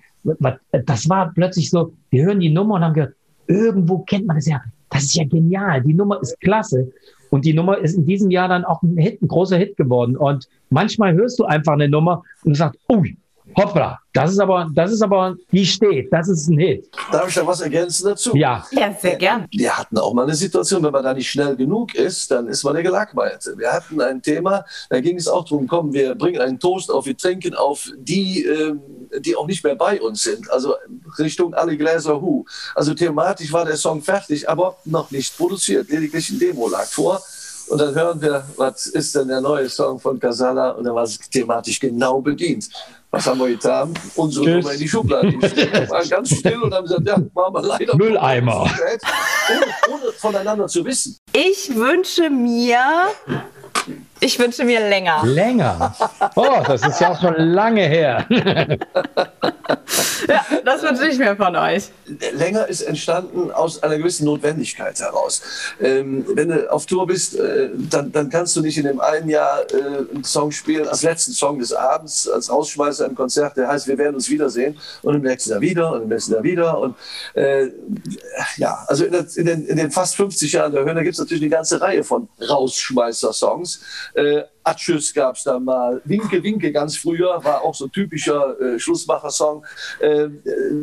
[0.86, 3.16] das war plötzlich so, wir hören die Nummer und haben gehört,
[3.48, 4.62] irgendwo kennt man das ja.
[4.90, 5.82] Das ist ja genial.
[5.82, 6.92] Die Nummer ist klasse.
[7.30, 10.16] Und die Nummer ist in diesem Jahr dann auch ein Hit, ein großer Hit geworden.
[10.16, 13.04] Und manchmal hörst du einfach eine Nummer und sagst, oh,
[13.56, 16.90] hoppla, das ist aber, das ist aber, die steht, das ist ein Hit.
[17.12, 18.36] Darf ich da was ergänzen dazu?
[18.36, 18.66] Ja.
[18.72, 19.48] Ja, sehr gern.
[19.52, 22.64] Wir hatten auch mal eine Situation, wenn man da nicht schnell genug ist, dann ist
[22.64, 23.58] man der Gelackmeierte.
[23.58, 27.06] Wir hatten ein Thema, da ging es auch darum, komm, wir bringen einen Toast auf,
[27.06, 28.82] wir trinken auf die, ähm,
[29.20, 30.50] die auch nicht mehr bei uns sind.
[30.52, 30.76] Also
[31.18, 32.46] Richtung alle Gläser Hu.
[32.76, 35.90] Also thematisch war der Song fertig, aber noch nicht produziert.
[35.90, 37.22] Lediglich ein Demo lag vor.
[37.70, 40.72] Und dann hören wir, was ist denn der neue Song von Casala?
[40.72, 42.70] Und dann war es thematisch genau bedient.
[43.14, 43.94] Was haben wir getan?
[44.16, 44.56] Unsere Tschüss.
[44.56, 45.28] Nummer in die Schublade.
[45.34, 47.96] Wir waren ganz still und haben gesagt, ja, machen wir leider.
[47.96, 48.62] Mülleimer.
[48.62, 51.20] Ohne, ohne voneinander zu wissen.
[51.32, 53.10] Ich wünsche mir,
[54.20, 55.22] ich wünsche mir länger.
[55.26, 55.94] Länger?
[56.36, 58.26] Oh, das ist ja auch schon lange her.
[60.28, 61.90] ja, das wünsche ich mir von euch.
[62.34, 65.42] Länger ist entstanden aus einer gewissen Notwendigkeit heraus.
[65.82, 69.30] Ähm, wenn du auf Tour bist, äh, dann, dann, kannst du nicht in dem einen
[69.30, 73.68] Jahr äh, einen Song spielen, als letzten Song des Abends, als Rausschmeißer im Konzert, der
[73.68, 76.78] heißt, wir werden uns wiedersehen und im nächsten Jahr wieder und im nächsten Jahr wieder.
[76.78, 76.96] Und
[77.34, 77.70] äh,
[78.58, 81.20] ja, also in, der, in, den, in, den, fast 50 Jahren der Höhner gibt es
[81.20, 83.82] natürlich eine ganze Reihe von Rausschmeißer-Songs.
[84.64, 86.02] Atschüss gab es da mal.
[86.06, 89.66] Winke, Winke ganz früher, war auch so ein typischer äh, Schlussmacher-Song.
[90.00, 90.30] Äh,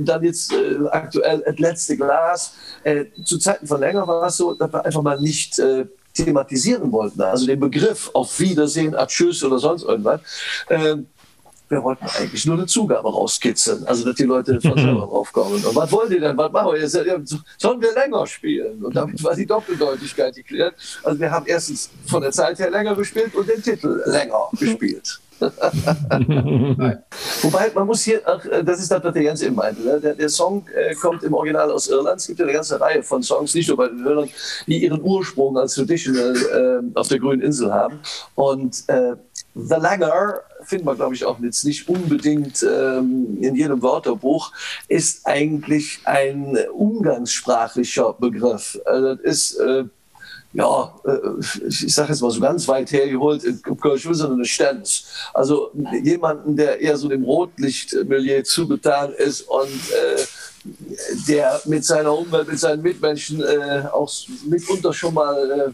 [0.01, 2.55] dann jetzt äh, aktuell Das letzte Glas.
[2.85, 6.93] Äh, zu Zeiten von länger war es so, dass wir einfach mal nicht äh, thematisieren
[6.93, 7.23] wollten.
[7.23, 10.21] Also den Begriff auf Wiedersehen, Atschüss oder sonst irgendwas.
[11.71, 15.65] Wir wollten eigentlich nur eine Zugabe rauskitzeln, also dass die Leute von selber draufkommen.
[15.65, 16.37] Und was wollt ihr denn?
[16.37, 16.99] Was machen wir jetzt?
[17.59, 18.85] Sollen wir länger spielen?
[18.85, 20.75] Und damit war die Doppeldeutigkeit geklärt.
[21.05, 25.21] Also wir haben erstens von der Zeit her länger gespielt und den Titel länger gespielt.
[27.41, 29.81] Wobei, man muss hier, ach, äh, das ist das, was der Jens eben meinte.
[29.81, 29.99] Ne?
[29.99, 32.21] Der, der, Song äh, kommt im Original aus Irland.
[32.21, 34.29] Es gibt ja eine ganze Reihe von Songs, nicht nur bei den Hörern,
[34.67, 38.01] die ihren Ursprung als Traditional äh, auf der grünen Insel haben.
[38.35, 39.15] Und äh,
[39.55, 44.53] The Langer, findet man glaube ich auch jetzt nicht unbedingt ähm, in jedem Wörterbuch,
[44.89, 48.79] ist eigentlich ein umgangssprachlicher Begriff.
[48.85, 49.85] Also das ist äh,
[50.53, 51.19] ja, äh,
[51.69, 55.05] ich sage jetzt mal so ganz weit hergeholt, in Kölsch eine Stenz.
[55.33, 55.71] Also
[56.03, 60.25] jemanden, der eher so dem Rotlichtmilieu zugetan ist und äh,
[61.29, 64.13] der mit seiner Umwelt, mit seinen Mitmenschen äh, auch
[64.45, 65.73] mitunter schon mal äh,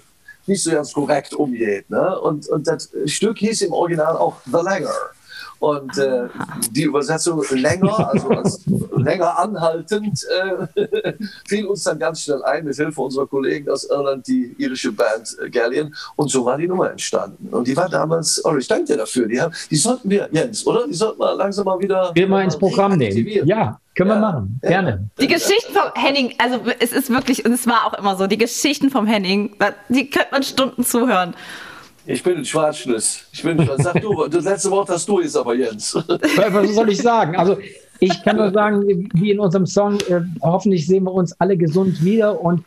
[0.48, 1.90] nicht so ganz korrekt umgeht.
[1.90, 2.20] Ne?
[2.20, 4.94] Und, und das Stück hieß im Original auch The Langer.
[5.58, 6.28] Und äh,
[6.70, 8.60] die Übersetzung länger, also als
[8.96, 10.20] länger anhaltend,
[10.74, 11.12] äh,
[11.48, 15.36] fiel uns dann ganz schnell ein, mit Hilfe unserer Kollegen aus Irland, die irische Band
[15.42, 15.94] äh, Galleon.
[16.16, 17.48] Und so war die Nummer entstanden.
[17.50, 19.26] Und die war damals, oh, ich danke dir dafür.
[19.26, 20.86] Die, haben, die sollten wir, Jens, oder?
[20.86, 22.10] Die sollten wir langsam mal wieder.
[22.14, 23.46] Wir mal ins Programm nehmen.
[23.46, 24.60] Ja, können wir machen.
[24.60, 25.08] Gerne.
[25.18, 28.36] Die Geschichten vom Henning, also es ist wirklich, und es war auch immer so, die
[28.36, 29.56] Geschichten vom Henning,
[29.88, 31.34] die könnte man Stunden zuhören.
[32.06, 33.26] Ich bin ein Schwarzschniss.
[33.32, 35.94] Ich bin Sag du, das letzte Wort hast du jetzt aber, Jens.
[35.94, 37.36] Was soll ich sagen?
[37.36, 37.58] Also,
[37.98, 42.04] ich kann nur sagen, wie in unserem Song, äh, hoffentlich sehen wir uns alle gesund
[42.04, 42.40] wieder.
[42.40, 42.62] Und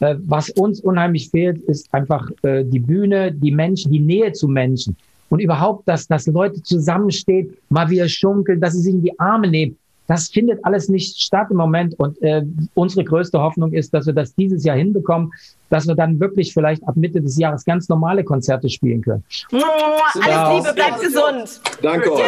[0.00, 4.48] äh, was uns unheimlich fehlt, ist einfach äh, die Bühne, die Menschen, die Nähe zu
[4.48, 4.96] Menschen.
[5.30, 9.48] Und überhaupt, dass, dass Leute zusammenstehen, mal wieder schunkeln, dass sie sich in die Arme
[9.48, 9.78] nehmen.
[10.06, 11.98] Das findet alles nicht statt im Moment.
[11.98, 12.42] Und äh,
[12.74, 15.32] unsere größte Hoffnung ist, dass wir das dieses Jahr hinbekommen,
[15.70, 19.24] dass wir dann wirklich vielleicht ab Mitte des Jahres ganz normale Konzerte spielen können.
[19.52, 20.52] Alles ja.
[20.52, 21.60] Liebe, bleibt gesund.
[21.80, 22.22] Danke euch.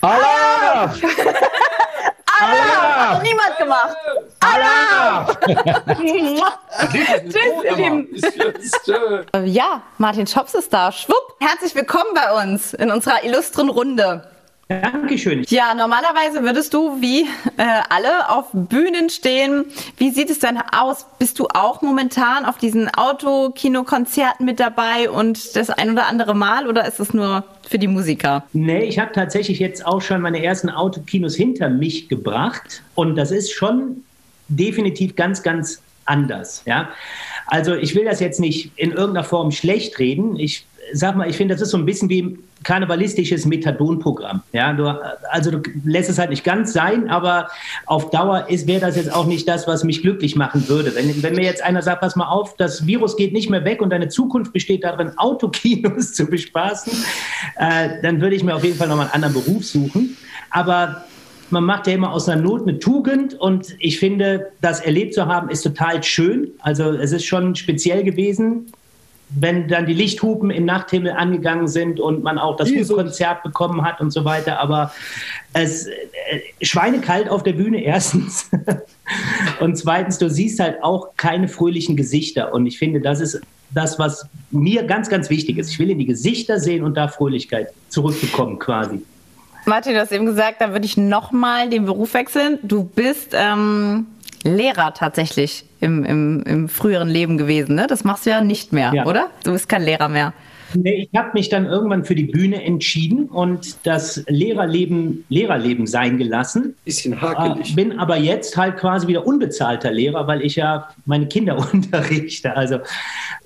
[0.00, 0.94] Allah!
[2.42, 3.10] Allah!
[3.10, 3.96] Hat niemand gemacht.
[4.40, 5.26] Allah!
[7.28, 8.08] Tschüss, ihr Lieben.
[9.46, 10.90] Ja, Martin Schops ist da.
[10.90, 11.36] Schwupp.
[11.40, 14.24] Herzlich willkommen bei uns in unserer illustren Runde.
[14.70, 15.44] Dankeschön.
[15.48, 17.26] Ja, normalerweise würdest du wie äh,
[17.88, 19.64] alle auf Bühnen stehen.
[19.96, 21.06] Wie sieht es denn aus?
[21.18, 26.68] Bist du auch momentan auf diesen Autokinokonzerten mit dabei und das ein oder andere Mal
[26.68, 28.44] oder ist es nur für die Musiker?
[28.52, 33.32] Nee, ich habe tatsächlich jetzt auch schon meine ersten Autokinos hinter mich gebracht und das
[33.32, 34.04] ist schon
[34.46, 36.62] definitiv ganz, ganz anders.
[36.64, 36.90] Ja?
[37.46, 40.38] Also ich will das jetzt nicht in irgendeiner Form schlecht reden.
[40.38, 44.42] Ich sag mal, ich finde, das ist so ein bisschen wie karnevalistisches Methadon-Programm.
[44.52, 44.86] Ja, du,
[45.30, 47.48] also du lässt es halt nicht ganz sein, aber
[47.86, 50.94] auf Dauer wäre das jetzt auch nicht das, was mich glücklich machen würde.
[50.94, 53.80] Wenn, wenn mir jetzt einer sagt, pass mal auf, das Virus geht nicht mehr weg
[53.80, 56.92] und deine Zukunft besteht darin, Autokinos zu bespaßen,
[57.56, 60.16] äh, dann würde ich mir auf jeden Fall nochmal einen anderen Beruf suchen.
[60.50, 61.04] Aber
[61.50, 65.26] man macht ja immer aus einer Not eine Tugend und ich finde, das erlebt zu
[65.26, 66.48] haben, ist total schön.
[66.60, 68.66] Also es ist schon speziell gewesen,
[69.34, 74.00] wenn dann die Lichthupen im Nachthimmel angegangen sind und man auch das Konzert bekommen hat
[74.00, 74.58] und so weiter.
[74.60, 74.92] Aber
[75.52, 75.92] es äh,
[76.62, 78.50] schweinekalt auf der Bühne erstens.
[79.60, 82.52] und zweitens, du siehst halt auch keine fröhlichen Gesichter.
[82.52, 83.40] Und ich finde, das ist
[83.72, 85.70] das, was mir ganz, ganz wichtig ist.
[85.70, 89.02] Ich will in die Gesichter sehen und da Fröhlichkeit zurückbekommen quasi.
[89.66, 92.58] Martin, du hast eben gesagt, da würde ich nochmal den Beruf wechseln.
[92.62, 94.06] Du bist ähm,
[94.42, 97.74] Lehrer tatsächlich im, im, im früheren Leben gewesen.
[97.74, 97.86] Ne?
[97.86, 99.06] Das machst du ja nicht mehr, ja.
[99.06, 99.26] oder?
[99.44, 100.32] Du bist kein Lehrer mehr.
[100.74, 106.18] Nee, ich habe mich dann irgendwann für die Bühne entschieden und das Lehrerleben Lehrerleben sein
[106.18, 106.74] gelassen.
[106.84, 107.72] Bisschen hakelig.
[107.72, 112.56] Äh, bin aber jetzt halt quasi wieder unbezahlter Lehrer, weil ich ja meine Kinder unterrichte.
[112.56, 112.78] Also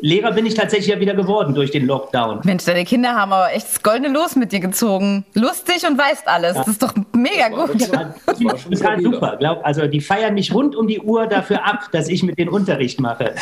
[0.01, 2.41] Lehrer bin ich tatsächlich ja wieder geworden durch den Lockdown.
[2.45, 5.25] Mensch, deine Kinder haben aber echt das goldene Los mit dir gezogen.
[5.35, 6.55] Lustig und weißt alles.
[6.55, 6.61] Ja.
[6.61, 7.81] Das ist doch mega gut.
[7.81, 9.37] Das war, das war total super.
[9.39, 12.49] Glaub, also die feiern mich rund um die Uhr dafür ab, dass ich mit den
[12.49, 13.35] Unterricht mache.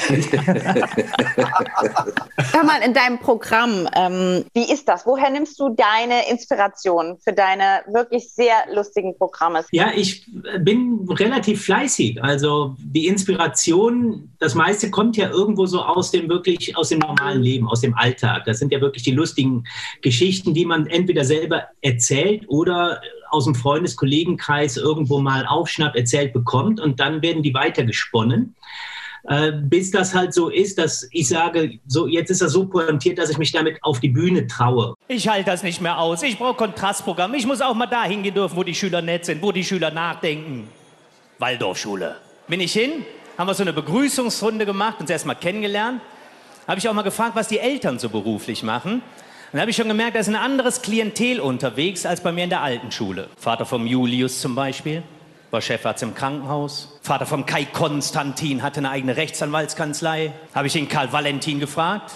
[2.53, 5.07] Hör mal, in deinem Programm ähm, wie ist das?
[5.07, 9.65] Woher nimmst du deine Inspiration für deine wirklich sehr lustigen Programme?
[9.73, 10.27] Ja, ich
[10.61, 12.23] bin relativ fleißig.
[12.23, 17.43] Also die Inspiration, das meiste kommt ja irgendwo so aus dem wirklich, aus dem normalen
[17.43, 18.45] Leben, aus dem Alltag.
[18.45, 19.65] Das sind ja wirklich die lustigen
[20.03, 23.01] Geschichten, die man entweder selber erzählt oder
[23.31, 28.55] aus dem Freundeskollegenkreis irgendwo mal aufschnappt, erzählt bekommt und dann werden die weitergesponnen
[29.29, 33.19] äh, bis das halt so ist, dass ich sage, so jetzt ist das so pointiert,
[33.19, 34.95] dass ich mich damit auf die Bühne traue.
[35.09, 36.23] Ich halte das nicht mehr aus.
[36.23, 37.35] Ich brauche Kontrastprogramm.
[37.35, 39.91] Ich muss auch mal dahin gehen dürfen, wo die Schüler nett sind, wo die Schüler
[39.91, 40.69] nachdenken.
[41.39, 42.17] Waldorfschule.
[42.49, 43.05] Bin ich hin,
[43.39, 46.01] haben wir so eine Begrüßungsrunde gemacht, uns erstmal kennengelernt.
[46.67, 49.03] Habe ich auch mal gefragt, was die Eltern so beruflich machen.
[49.53, 52.51] Dann habe ich schon gemerkt, da ist ein anderes Klientel unterwegs als bei mir in
[52.51, 53.29] der alten Schule.
[53.37, 55.03] Vater vom Julius zum Beispiel
[55.53, 56.89] war Chefarzt im Krankenhaus.
[57.03, 60.33] Vater von Kai Konstantin hatte eine eigene Rechtsanwaltskanzlei.
[60.55, 62.13] Habe ich den Karl Valentin gefragt.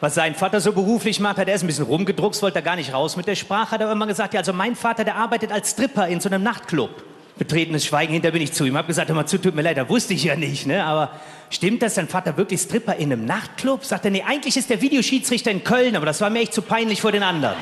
[0.00, 2.76] was sein Vater so beruflich macht, hat er ist ein bisschen rumgedruckst, wollte er gar
[2.76, 5.52] nicht raus mit der Sprache, hat er immer gesagt, ja, also mein Vater, der arbeitet
[5.52, 6.90] als Stripper in so einem Nachtclub.
[7.38, 9.76] Betretenes Schweigen, hinter bin ich zu ihm, hab gesagt, hör mal zu, tut mir leid,
[9.76, 11.10] da wusste ich ja nicht, ne, aber
[11.50, 13.84] stimmt das, dein Vater wirklich Stripper in einem Nachtclub?
[13.84, 16.62] Sagt er, nee, eigentlich ist der Videoschiedsrichter in Köln, aber das war mir echt zu
[16.62, 17.56] peinlich vor den anderen.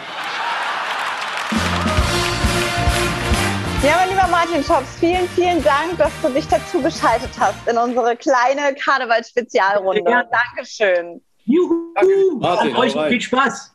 [3.84, 7.76] Ja, mein lieber Martin Schops, vielen, vielen Dank, dass du dich dazu geschaltet hast in
[7.76, 10.08] unsere kleine Karneval-Spezialrunde.
[10.08, 10.22] Ja.
[10.54, 11.20] Dankeschön.
[11.46, 11.92] Juhu!
[12.38, 13.74] Martin, euch viel Spaß.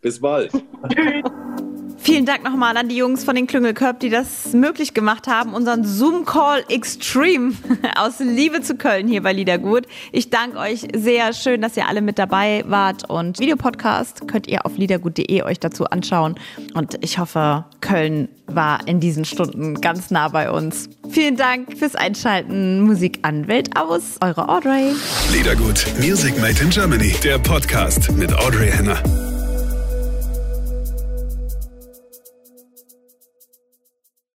[0.00, 0.52] Bis bald.
[2.06, 5.82] Vielen Dank nochmal an die Jungs von den Klüngelköp, die das möglich gemacht haben, unseren
[5.82, 7.54] Zoom-Call Extreme
[7.96, 9.88] aus Liebe zu Köln hier bei Liedergut.
[10.12, 11.32] Ich danke euch sehr.
[11.32, 13.10] Schön, dass ihr alle mit dabei wart.
[13.10, 16.36] Und Videopodcast könnt ihr auf liedergut.de euch dazu anschauen.
[16.74, 20.88] Und ich hoffe, Köln war in diesen Stunden ganz nah bei uns.
[21.10, 22.82] Vielen Dank fürs Einschalten.
[22.82, 24.18] Musik an Welt aus.
[24.20, 24.92] Eure Audrey.
[25.32, 25.84] Liedergut.
[25.98, 27.16] Music Made in Germany.
[27.24, 29.02] Der Podcast mit Audrey Henner.